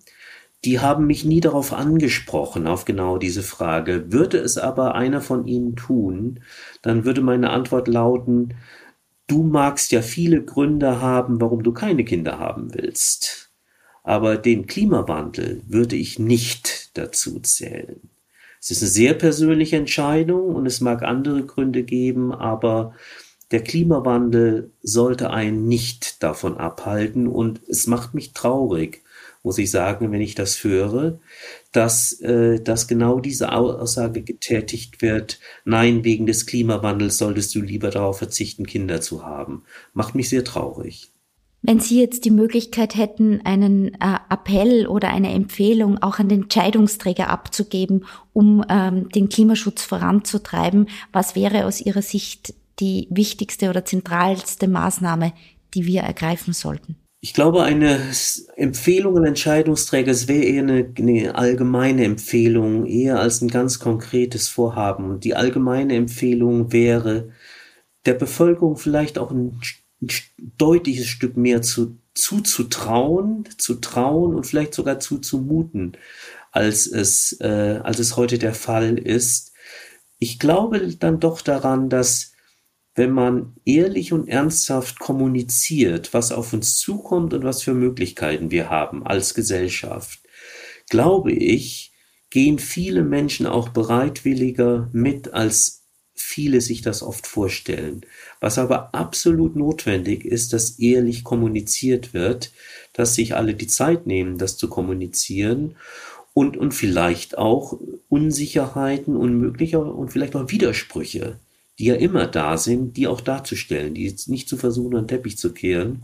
die 0.66 0.80
haben 0.80 1.08
mich 1.08 1.24
nie 1.24 1.40
darauf 1.40 1.74
angesprochen, 1.74 2.68
auf 2.68 2.86
genau 2.86 3.18
diese 3.18 3.44
Frage. 3.44 4.12
Würde 4.12 4.38
es 4.38 4.58
aber 4.58 4.96
einer 4.96 5.22
von 5.22 5.46
ihnen 5.46 5.76
tun, 5.76 6.42
dann 6.82 7.06
würde 7.06 7.22
meine 7.22 7.52
Antwort 7.52 7.88
lauten, 7.88 8.56
du 9.28 9.44
magst 9.44 9.92
ja 9.92 10.02
viele 10.02 10.44
Gründe 10.44 11.02
haben, 11.02 11.40
warum 11.40 11.64
du 11.64 11.74
keine 11.74 12.04
Kinder 12.06 12.40
haben 12.40 12.74
willst. 12.74 13.52
Aber 14.04 14.38
den 14.38 14.68
Klimawandel 14.68 15.62
würde 15.68 15.96
ich 15.96 16.18
nicht 16.18 16.98
dazu 16.98 17.40
zählen. 17.42 18.10
Es 18.60 18.72
ist 18.72 18.82
eine 18.82 18.90
sehr 18.90 19.14
persönliche 19.14 19.78
Entscheidung 19.78 20.56
und 20.56 20.66
es 20.66 20.82
mag 20.82 21.04
andere 21.04 21.46
Gründe 21.46 21.84
geben, 21.84 22.34
aber 22.34 22.94
der 23.52 23.64
Klimawandel 23.64 24.72
sollte 24.82 25.30
einen 25.30 25.68
nicht 25.68 26.24
davon 26.24 26.58
abhalten 26.58 27.28
und 27.28 27.62
es 27.68 27.88
macht 27.88 28.14
mich 28.14 28.34
traurig, 28.34 29.04
muss 29.48 29.60
ich 29.60 29.72
sagen, 29.72 30.12
wenn 30.12 30.20
ich 30.20 30.36
das 30.36 30.62
höre, 30.66 31.20
dass, 31.72 32.20
äh, 32.20 32.60
dass 32.60 32.90
genau 32.90 33.22
diese 33.22 33.54
Aussage 33.54 34.22
getätigt 34.22 35.02
wird, 35.02 35.40
nein, 35.64 36.04
wegen 36.04 36.26
des 36.26 36.48
Klimawandels 36.48 37.18
solltest 37.18 37.56
du 37.56 37.62
lieber 37.62 37.90
darauf 37.90 38.18
verzichten, 38.18 38.66
Kinder 38.66 39.00
zu 39.00 39.26
haben. 39.26 39.64
Macht 39.94 40.16
mich 40.16 40.28
sehr 40.28 40.44
traurig. 40.44 41.14
Wenn 41.62 41.80
Sie 41.80 41.98
jetzt 41.98 42.26
die 42.26 42.32
Möglichkeit 42.32 42.98
hätten, 42.98 43.40
einen 43.46 43.94
äh, 44.02 44.18
Appell 44.30 44.86
oder 44.86 45.12
eine 45.12 45.32
Empfehlung 45.32 45.98
auch 46.04 46.20
an 46.20 46.28
den 46.28 46.44
Entscheidungsträger 46.44 47.30
abzugeben, 47.30 48.04
um 48.34 48.66
ähm, 48.68 49.08
den 49.16 49.30
Klimaschutz 49.30 49.82
voranzutreiben, 49.84 50.90
was 51.14 51.36
wäre 51.36 51.66
aus 51.66 51.80
Ihrer 51.80 52.02
Sicht 52.02 52.54
die 52.82 53.08
wichtigste 53.10 53.70
oder 53.70 53.86
zentralste 53.86 54.68
Maßnahme, 54.68 55.32
die 55.74 55.86
wir 55.86 56.02
ergreifen 56.02 56.52
sollten? 56.52 56.98
Ich 57.20 57.34
glaube, 57.34 57.64
eine 57.64 58.00
Empfehlung 58.56 59.18
an 59.18 59.26
Entscheidungsträger, 59.26 60.12
es 60.12 60.28
wäre 60.28 60.44
eher 60.44 60.62
eine, 60.62 60.94
eine, 60.98 61.36
allgemeine 61.36 62.06
Empfehlung, 62.06 62.86
eher 62.86 63.20
als 63.20 63.42
ein 63.42 63.48
ganz 63.48 63.80
konkretes 63.80 64.50
Vorhaben. 64.50 65.10
Und 65.10 65.24
die 65.24 65.36
allgemeine 65.36 65.96
Empfehlung 65.96 66.72
wäre, 66.72 67.32
der 68.06 68.14
Bevölkerung 68.14 68.78
vielleicht 68.78 69.18
auch 69.18 69.32
ein, 69.32 69.60
ein 70.02 70.10
deutliches 70.58 71.08
Stück 71.08 71.38
mehr 71.38 71.64
zu, 71.64 71.98
zuzutrauen, 72.14 73.46
zu 73.58 73.76
trauen 73.76 74.36
und 74.36 74.46
vielleicht 74.46 74.76
sogar 74.76 75.00
zuzumuten, 75.00 75.98
als 76.52 76.86
es, 76.86 77.40
äh, 77.42 77.80
als 77.84 77.98
es 78.00 78.16
heute 78.16 78.38
der 78.38 78.54
Fall 78.54 78.98
ist. 79.00 79.54
Ich 80.20 80.38
glaube 80.40 80.96
dann 80.96 81.20
doch 81.20 81.42
daran, 81.42 81.90
dass 81.90 82.34
wenn 82.98 83.12
man 83.12 83.54
ehrlich 83.64 84.12
und 84.12 84.28
ernsthaft 84.28 84.98
kommuniziert, 84.98 86.16
was 86.16 86.32
auf 86.32 86.52
uns 86.52 86.78
zukommt 86.78 87.32
und 87.36 87.44
was 87.44 87.62
für 87.62 87.76
Möglichkeiten 87.76 88.50
wir 88.50 88.72
haben 88.72 89.06
als 89.06 89.36
Gesellschaft, 89.36 90.20
glaube 90.90 91.32
ich, 91.32 91.94
gehen 92.32 92.58
viele 92.58 93.04
Menschen 93.04 93.46
auch 93.46 93.70
bereitwilliger 93.70 94.90
mit, 94.94 95.32
als 95.36 95.84
viele 96.16 96.60
sich 96.60 96.82
das 96.82 97.04
oft 97.04 97.28
vorstellen. 97.28 98.02
Was 98.40 98.58
aber 98.58 98.96
absolut 98.96 99.56
notwendig 99.56 100.26
ist, 100.26 100.52
dass 100.54 100.80
ehrlich 100.80 101.24
kommuniziert 101.24 102.16
wird, 102.16 102.52
dass 102.94 103.14
sich 103.14 103.36
alle 103.36 103.54
die 103.54 103.68
Zeit 103.68 104.08
nehmen, 104.08 104.40
das 104.40 104.58
zu 104.58 104.70
kommunizieren 104.70 105.76
und, 106.34 106.58
und 106.58 106.74
vielleicht 106.74 107.38
auch 107.38 107.80
Unsicherheiten 108.10 109.16
und 109.16 109.38
möglicher 109.38 109.86
und 109.86 110.10
vielleicht 110.10 110.36
auch 110.36 110.50
Widersprüche 110.50 111.40
die 111.80 111.86
ja 111.86 111.96
immer 111.96 112.28
da 112.28 112.58
sind, 112.58 112.98
die 112.98 113.08
auch 113.08 113.22
darzustellen, 113.22 113.94
die 113.94 114.06
jetzt 114.06 114.30
nicht 114.30 114.50
zu 114.50 114.58
versuchen, 114.58 114.96
an 114.96 115.04
den 115.04 115.08
Teppich 115.10 115.38
zu 115.38 115.54
kehren. 115.54 116.04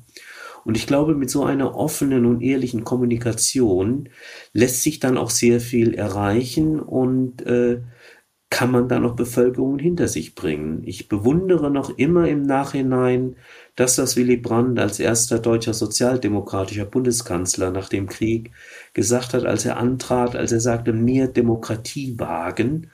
Und 0.66 0.78
ich 0.78 0.88
glaube, 0.88 1.16
mit 1.16 1.30
so 1.30 1.44
einer 1.44 1.76
offenen 1.76 2.26
und 2.26 2.42
ehrlichen 2.42 2.84
Kommunikation 2.84 4.10
lässt 4.54 4.82
sich 4.82 5.00
dann 5.00 5.18
auch 5.18 5.30
sehr 5.30 5.60
viel 5.60 5.94
erreichen 5.94 6.80
und 6.80 7.42
äh, 7.46 7.82
kann 8.54 8.70
man 8.70 8.88
dann 8.88 9.04
auch 9.04 9.16
Bevölkerung 9.16 9.80
hinter 9.80 10.08
sich 10.08 10.36
bringen. 10.36 10.84
Ich 10.86 11.10
bewundere 11.10 11.72
noch 11.72 11.98
immer 11.98 12.28
im 12.28 12.44
Nachhinein, 12.44 13.36
dass 13.76 13.96
das 13.96 14.16
Willy 14.16 14.38
Brandt 14.38 14.80
als 14.80 15.00
erster 15.00 15.40
deutscher 15.40 15.74
sozialdemokratischer 15.74 16.86
Bundeskanzler 16.86 17.72
nach 17.72 17.90
dem 17.90 18.08
Krieg 18.08 18.52
gesagt 18.94 19.34
hat, 19.34 19.46
als 19.46 19.66
er 19.66 19.78
antrat, 19.78 20.36
als 20.36 20.52
er 20.52 20.60
sagte, 20.60 20.94
mehr 20.94 21.28
Demokratie 21.28 22.20
wagen 22.20 22.92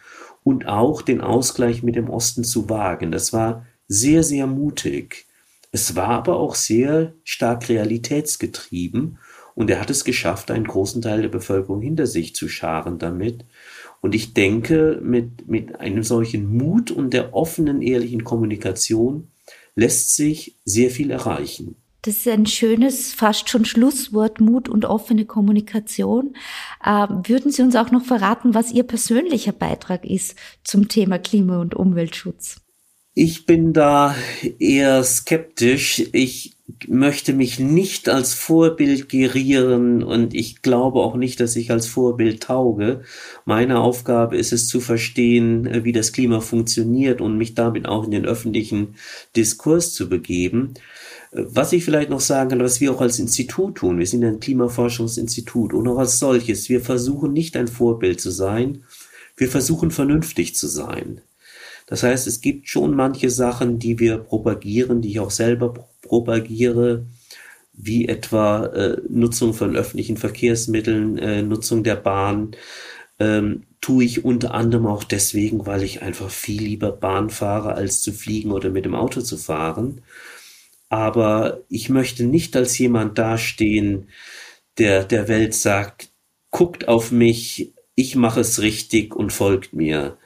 und 0.50 0.66
auch 0.68 1.04
den 1.04 1.22
Ausgleich 1.22 1.84
mit 1.84 1.96
dem 1.96 2.10
Osten 2.10 2.44
zu 2.44 2.70
wagen. 2.70 3.12
Das 3.12 3.34
war 3.34 3.68
sehr, 3.88 4.24
sehr 4.24 4.48
mutig. 4.48 5.28
Es 5.72 5.96
war 5.96 6.08
aber 6.08 6.38
auch 6.38 6.56
sehr 6.56 7.14
stark 7.24 7.70
realitätsgetrieben 7.70 9.20
und 9.54 9.70
er 9.70 9.80
hat 9.80 9.92
es 9.92 10.04
geschafft, 10.04 10.50
einen 10.50 10.66
großen 10.66 11.04
Teil 11.04 11.22
der 11.22 11.30
Bevölkerung 11.30 11.84
hinter 11.84 12.08
sich 12.08 12.34
zu 12.34 12.48
scharen 12.48 12.98
damit. 12.98 13.46
Und 14.02 14.16
ich 14.16 14.34
denke, 14.34 15.00
mit, 15.04 15.48
mit 15.48 15.80
einem 15.80 16.02
solchen 16.02 16.48
Mut 16.58 16.90
und 16.90 17.14
der 17.14 17.36
offenen, 17.36 17.84
ehrlichen 17.84 18.24
Kommunikation 18.24 19.28
lässt 19.76 20.16
sich 20.16 20.56
sehr 20.66 20.90
viel 20.90 21.12
erreichen. 21.12 21.76
Das 22.02 22.18
ist 22.18 22.28
ein 22.28 22.46
schönes, 22.46 23.14
fast 23.14 23.50
schon 23.50 23.66
Schlusswort, 23.66 24.40
Mut 24.40 24.70
und 24.70 24.86
offene 24.86 25.26
Kommunikation. 25.26 26.36
Äh, 26.84 27.08
würden 27.26 27.52
Sie 27.52 27.62
uns 27.62 27.76
auch 27.76 27.92
noch 27.92 28.06
verraten, 28.06 28.54
was 28.54 28.72
Ihr 28.72 28.84
persönlicher 28.84 29.52
Beitrag 29.52 30.06
ist 30.06 30.36
zum 30.64 30.88
Thema 30.88 31.20
Klima- 31.20 31.60
und 31.60 31.76
Umweltschutz? 31.76 32.62
Ich 33.16 33.46
bin 33.46 33.74
da 33.74 34.16
eher 34.60 35.04
skeptisch. 35.04 36.04
Ich 36.14 36.56
möchte 36.88 37.34
mich 37.34 37.60
nicht 37.60 38.08
als 38.08 38.34
Vorbild 38.34 39.10
gerieren 39.10 40.04
und 40.04 40.34
ich 40.34 40.62
glaube 40.62 41.00
auch 41.00 41.16
nicht, 41.16 41.42
dass 41.42 41.58
ich 41.58 41.72
als 41.72 41.88
Vorbild 41.88 42.44
tauge. 42.44 43.02
Meine 43.44 43.80
Aufgabe 43.80 44.38
ist 44.38 44.54
es 44.54 44.68
zu 44.68 44.80
verstehen, 44.80 45.84
wie 45.84 45.92
das 45.92 46.14
Klima 46.14 46.40
funktioniert 46.40 47.20
und 47.20 47.38
mich 47.38 47.56
damit 47.56 47.88
auch 47.88 48.06
in 48.06 48.12
den 48.12 48.26
öffentlichen 48.26 48.96
Diskurs 49.36 49.94
zu 49.94 50.08
begeben. 50.08 50.76
Was 51.32 51.74
ich 51.74 51.86
vielleicht 51.86 52.10
noch 52.10 52.22
sagen 52.22 52.50
kann, 52.50 52.64
was 52.64 52.82
wir 52.82 52.92
auch 52.92 53.02
als 53.02 53.20
Institut 53.20 53.76
tun, 53.76 54.00
wir 54.00 54.08
sind 54.08 54.24
ein 54.24 54.40
Klimaforschungsinstitut 54.40 55.74
und 55.74 55.88
auch 55.88 56.00
als 56.00 56.18
solches, 56.18 56.70
wir 56.70 56.82
versuchen 56.82 57.34
nicht 57.34 57.56
ein 57.56 57.68
Vorbild 57.68 58.20
zu 58.20 58.32
sein, 58.32 58.84
wir 59.38 59.48
versuchen 59.48 59.92
vernünftig 59.92 60.56
zu 60.56 60.68
sein. 60.68 61.22
Das 61.86 62.04
heißt, 62.04 62.28
es 62.28 62.42
gibt 62.42 62.68
schon 62.68 62.96
manche 62.96 63.30
Sachen, 63.30 63.80
die 63.80 64.00
wir 64.00 64.18
propagieren, 64.18 65.02
die 65.02 65.10
ich 65.10 65.20
auch 65.20 65.32
selber 65.32 65.88
propagiere, 66.02 67.06
wie 67.74 68.08
etwa 68.08 68.66
äh, 68.66 68.98
Nutzung 69.08 69.54
von 69.54 69.76
öffentlichen 69.76 70.18
Verkehrsmitteln, 70.18 71.18
äh, 71.18 71.42
Nutzung 71.42 71.84
der 71.84 71.96
Bahn, 71.96 72.52
ähm, 73.20 73.64
tue 73.82 74.04
ich 74.04 74.26
unter 74.26 74.54
anderem 74.54 74.88
auch 74.88 75.04
deswegen, 75.04 75.66
weil 75.66 75.84
ich 75.84 76.02
einfach 76.02 76.30
viel 76.30 76.62
lieber 76.62 76.92
Bahn 76.92 77.30
fahre, 77.30 77.74
als 77.76 78.02
zu 78.02 78.12
fliegen 78.12 78.52
oder 78.52 78.70
mit 78.70 78.86
dem 78.86 78.96
Auto 78.96 79.22
zu 79.22 79.38
fahren. 79.38 80.02
Aber 80.90 81.64
ich 81.70 81.90
möchte 81.90 82.26
nicht 82.26 82.56
als 82.56 82.78
jemand 82.78 83.18
dastehen, 83.18 84.10
der 84.78 85.04
der 85.04 85.28
Welt 85.28 85.54
sagt, 85.54 86.12
guckt 86.52 86.88
auf 86.88 87.12
mich, 87.12 87.74
ich 87.96 88.16
mache 88.16 88.42
es 88.42 88.62
richtig 88.62 89.16
und 89.16 89.32
folgt 89.32 89.74
mir. 89.74 90.18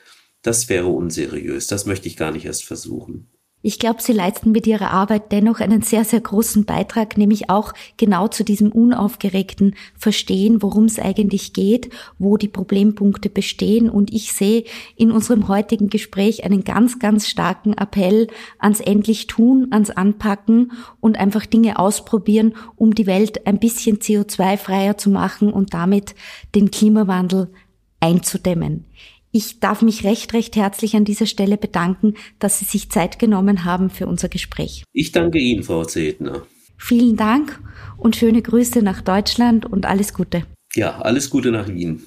Das 0.41 0.69
wäre 0.69 0.88
unseriös. 0.88 1.67
Das 1.67 1.86
möchte 1.86 2.08
ich 2.08 2.17
gar 2.17 2.32
nicht 2.32 2.45
erst 2.45 2.65
versuchen. 2.65 3.32
Ich 3.65 3.80
glaube, 3.80 4.02
Sie 4.02 4.12
leisten 4.12 4.52
mit 4.52 4.67
Ihrer 4.67 4.91
Arbeit 4.91 5.32
dennoch 5.32 5.62
einen 5.62 5.82
sehr, 5.82 6.04
sehr 6.04 6.19
großen 6.19 6.65
Beitrag, 6.65 7.17
nämlich 7.17 7.49
auch 7.49 7.71
genau 7.95 8.28
zu 8.28 8.43
diesem 8.43 8.73
unaufgeregten 8.73 9.76
Verstehen, 9.97 10.62
worum 10.62 10.84
es 10.84 10.99
eigentlich 10.99 11.54
geht, 11.54 11.89
wo 12.19 12.36
die 12.36 12.49
Problempunkte 12.49 13.30
bestehen. 13.30 13.89
Und 13.89 14.12
ich 14.12 14.34
sehe 14.34 14.65
in 14.97 15.12
unserem 15.12 15.47
heutigen 15.47 15.88
Gespräch 15.88 16.43
einen 16.43 16.65
ganz, 16.65 16.99
ganz 16.99 17.30
starken 17.30 17.71
Appell 17.71 18.28
ans 18.60 18.82
endlich 18.82 19.28
tun, 19.28 19.69
ans 19.71 19.91
Anpacken 19.91 20.73
und 20.99 21.17
einfach 21.17 21.45
Dinge 21.45 21.80
ausprobieren, 21.80 22.56
um 22.76 22.93
die 22.93 23.08
Welt 23.08 23.47
ein 23.47 23.60
bisschen 23.60 23.99
CO2-freier 23.99 24.97
zu 24.97 25.10
machen 25.10 25.54
und 25.54 25.73
damit 25.73 26.15
den 26.54 26.69
Klimawandel 26.69 27.47
einzudämmen. 28.02 28.88
Ich 29.35 29.59
darf 29.59 29.81
mich 29.81 30.03
recht, 30.03 30.31
recht 30.35 30.55
herzlich 30.55 30.95
an 30.95 31.05
dieser 31.05 31.25
Stelle 31.25 31.57
bedanken, 31.57 32.13
dass 32.37 32.59
Sie 32.59 32.65
sich 32.65 32.91
Zeit 32.91 33.17
genommen 33.17 33.65
haben 33.65 33.89
für 33.89 34.05
unser 34.05 34.29
Gespräch. 34.29 34.83
Ich 34.93 35.11
danke 35.11 35.39
Ihnen, 35.39 35.63
Frau 35.63 35.83
Zedner. 35.85 36.43
Vielen 36.77 37.15
Dank 37.15 37.59
und 37.97 38.15
schöne 38.15 38.43
Grüße 38.43 38.83
nach 38.83 39.01
Deutschland 39.01 39.65
und 39.65 39.87
alles 39.87 40.13
Gute. 40.13 40.45
Ja, 40.75 40.99
alles 41.01 41.31
Gute 41.31 41.49
nach 41.49 41.67
Wien. 41.67 42.03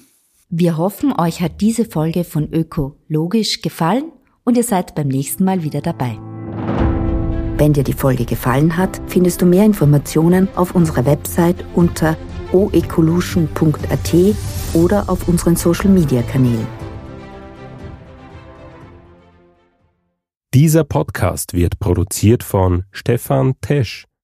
Wir 0.49 0.77
hoffen, 0.77 1.11
euch 1.19 1.41
hat 1.41 1.59
diese 1.59 1.83
Folge 1.83 2.23
von 2.23 2.53
Ökologisch 2.53 3.61
gefallen 3.61 4.05
und 4.45 4.55
ihr 4.55 4.63
seid 4.63 4.95
beim 4.95 5.09
nächsten 5.09 5.43
Mal 5.43 5.63
wieder 5.63 5.81
dabei. 5.81 6.17
Wenn 7.57 7.73
dir 7.73 7.83
die 7.83 7.91
Folge 7.91 8.23
gefallen 8.23 8.77
hat, 8.77 9.01
findest 9.07 9.41
du 9.41 9.45
mehr 9.45 9.65
Informationen 9.65 10.47
auf 10.55 10.75
unserer 10.75 11.05
Website 11.05 11.57
unter 11.75 12.15
oecolution.at 12.53 14.15
oder 14.73 15.09
auf 15.09 15.27
unseren 15.27 15.57
Social 15.57 15.89
Media 15.89 16.21
Kanälen. 16.21 16.86
Dieser 20.59 20.83
Podcast 20.83 21.53
wird 21.53 21.77
produziert 21.77 22.41
von 22.41 22.85
Stefan 22.89 23.53
Tesch 23.61 24.06